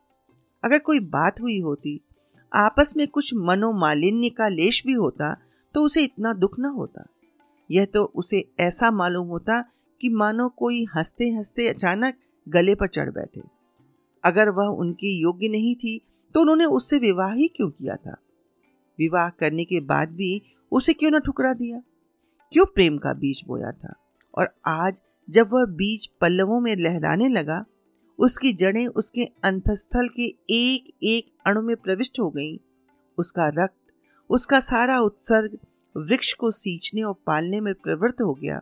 अगर 0.64 0.78
कोई 0.78 1.00
बात 1.00 1.40
हुई 1.40 1.60
होती 1.60 2.00
आपस 2.52 2.92
में 2.96 3.06
कुछ 3.08 3.32
मनोमालिन्य 3.34 4.28
का 4.30 4.48
लेश 4.48 4.82
भी 4.86 4.92
होता 4.92 5.34
तो 5.74 5.82
उसे 5.82 6.02
इतना 6.04 6.32
दुख 6.32 6.58
न 6.58 6.64
होता। 6.64 7.06
यह 7.70 7.84
तो 7.84 8.04
उसे 8.14 8.44
ऐसा 8.60 8.90
मालूम 8.90 9.28
होता 9.28 9.60
कि 10.00 10.08
मानो 10.08 10.48
कोई 10.48 10.84
हँसते 10.96 11.28
हँसते 11.30 11.68
अचानक 11.68 12.14
गले 12.48 12.74
पर 12.74 12.88
चढ़ 12.88 13.10
बैठे। 13.10 13.42
अगर 14.24 14.48
वह 14.48 14.66
उनकी 14.66 15.18
योग्य 15.20 15.48
नहीं 15.48 15.74
थी 15.74 16.00
तो 16.34 16.40
उन्होंने 16.40 16.64
उससे 16.64 16.98
विवाह 16.98 17.32
ही 17.32 17.48
क्यों 17.48 17.70
किया 17.70 17.96
था? 17.96 18.16
विवाह 18.98 19.28
करने 19.30 19.64
के 19.64 19.80
बाद 19.80 20.08
भी 20.08 20.42
उसे 20.72 20.92
क्यों 20.92 21.10
न 21.10 21.18
ठुकरा 21.18 21.52
दिया? 21.54 21.82
क्यों 22.52 22.66
प्रेम 22.66 22.98
का 22.98 23.12
बीज 23.12 23.42
बोया 23.46 23.72
था? 23.72 23.94
और 24.34 24.54
आज 24.66 25.00
जब 25.30 25.48
वह 25.52 25.64
बीज 25.66 26.06
पल्लवों 26.20 26.60
में 26.60 26.74
लहराने 26.76 27.28
लगा 27.28 27.64
उसकी 28.18 28.52
जड़ें 28.52 28.86
उसके 28.86 29.24
अंतस्थल 29.44 30.08
के 30.08 30.34
एक 30.50 30.94
एक 31.02 31.32
अणु 31.46 31.62
में 31.62 31.76
प्रविष्ट 31.76 32.20
हो 32.20 32.30
गईं, 32.30 32.58
उसका 33.18 33.48
रक्त 33.48 33.76
उसका 34.30 34.60
सारा 34.60 34.98
उत्सर्ग 35.00 35.58
वृक्ष 35.96 36.32
को 36.32 36.50
सींचने 36.50 37.02
और 37.02 37.14
पालने 37.26 37.60
में 37.60 37.74
प्रवृत्त 37.74 38.20
हो 38.20 38.34
गया। 38.34 38.60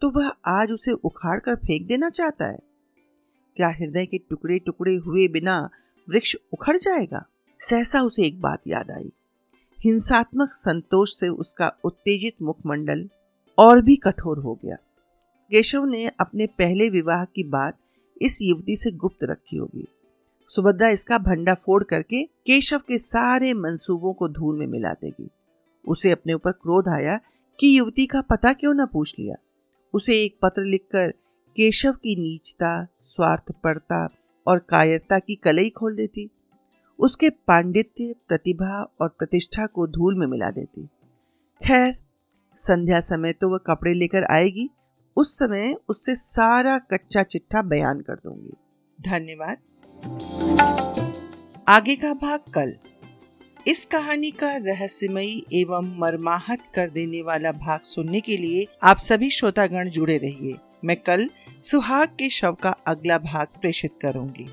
तो 0.00 0.10
वह 0.10 0.32
आज 0.46 0.70
उसे 0.70 0.92
उखाड़ 0.92 1.40
कर 1.40 1.54
फेंक 1.56 1.86
देना 1.86 2.10
चाहता 2.10 2.44
है। 2.44 2.58
क्या 3.56 3.68
हृदय 3.68 4.06
के 4.06 4.18
टुकड़े 4.18 4.58
टुकड़े 4.58 4.94
हुए 4.94 5.28
बिना 5.28 5.70
वृक्ष 6.10 6.36
उखड़ 6.52 6.76
जाएगा? 6.76 7.26
सहसा 7.60 8.02
उसे 8.02 8.22
एक 8.22 8.40
बात 8.40 8.62
याद 8.66 8.90
आई। 8.90 9.12
हिंसात्मक 9.84 10.50
संतोष 10.52 11.18
से 11.20 11.28
उसका 11.28 11.72
उत्तेजित 11.84 12.42
मुखमंडल 12.42 13.08
और 13.58 13.80
भी 13.80 13.96
कठोर 13.96 14.38
हो 14.38 14.58
गया। 14.64 14.76
केशव 15.50 15.84
ने 15.84 16.08
अपने 16.20 16.46
पहले 16.46 16.90
विवाह 16.90 17.24
की 17.24 17.44
बात 17.44 17.78
इस 18.22 18.38
युवती 18.42 18.76
से 18.76 18.90
गुप्त 18.90 19.24
रखी 19.24 19.56
होगी। 19.56 19.88
सुभद्रा 20.48 20.88
इसका 20.88 21.18
भंडा 21.18 21.54
फोड़ 21.54 21.82
करके 21.84 22.22
केशव 22.22 22.78
के 22.78 22.98
सारे 22.98 23.52
मंसूबों 23.54 24.12
को 24.12 24.28
धूल 24.28 24.58
में 24.58 24.66
मिला 24.66 24.92
देगी 24.92 25.28
उसे 25.84 26.10
अपने 26.10 26.34
ऊपर 26.34 26.52
क्रोध 26.52 26.88
आया 26.88 27.18
कि 27.60 27.78
युवती 27.78 28.06
का 28.06 28.20
पता 28.20 28.52
क्यों 28.52 28.74
न 28.74 28.86
पूछ 28.86 29.14
लिया। 29.18 29.36
उसे 29.94 30.24
एक 30.24 30.38
पत्र 30.42 30.62
लिखकर 30.62 31.10
केशव 31.56 31.92
की 31.92 32.16
नीचता, 32.16 32.86
स्वार्थपरता 33.00 34.08
और 34.46 34.58
कायरता 34.58 35.18
की 35.18 35.34
कलई 35.34 35.70
खोल 35.70 35.96
देती। 35.96 36.30
उसके 36.98 37.30
पांडित्य, 37.30 38.14
प्रतिभा 38.28 38.94
और 39.00 39.08
प्रतिष्ठा 39.08 39.66
को 39.66 39.86
धूल 39.86 40.18
में 40.18 40.26
मिला 40.26 40.50
देती। 40.50 40.86
खैर, 41.64 41.96
संध्या 42.56 43.00
समय 43.00 43.32
तो 43.32 43.50
वह 43.50 43.58
कपड़े 43.58 43.94
लेकर 43.94 44.24
आएगी 44.24 44.70
उस 45.16 45.38
समय 45.38 45.76
उससे 45.88 46.14
सारा 46.14 46.78
कच्चा 46.78 47.22
चिट्ठा 47.22 47.62
बयान 47.62 48.00
कर 48.00 48.14
दूँगी। 48.14 48.52
धन्यवाद। 49.10 49.58
आगे 51.68 51.96
का 51.96 52.14
भाग 52.14 52.40
कल। 52.54 52.76
इस 53.66 53.84
कहानी 53.84 54.30
का 54.30 54.56
रहस्यमयी 54.56 55.46
एवं 55.52 55.98
मरमाहत 55.98 56.58
कर 56.74 56.88
देने 56.88 57.22
वाला 57.22 57.52
भाग 57.52 57.80
सुनने 57.80 58.20
के 58.20 58.36
लिए 58.36 58.66
आप 58.82 58.96
सभी 58.96 59.30
श्रोतागण 59.30 59.90
जुड़े 59.90 60.16
रहिए। 60.16 60.54
मैं 60.84 60.96
कल 60.96 61.30
सुहाग 61.62 62.08
के 62.08 62.30
शव 62.30 62.52
का 62.52 62.70
अगला 62.70 63.18
भाग 63.18 63.46
प्रेषित 63.46 63.90
करूँगी। 64.02 64.46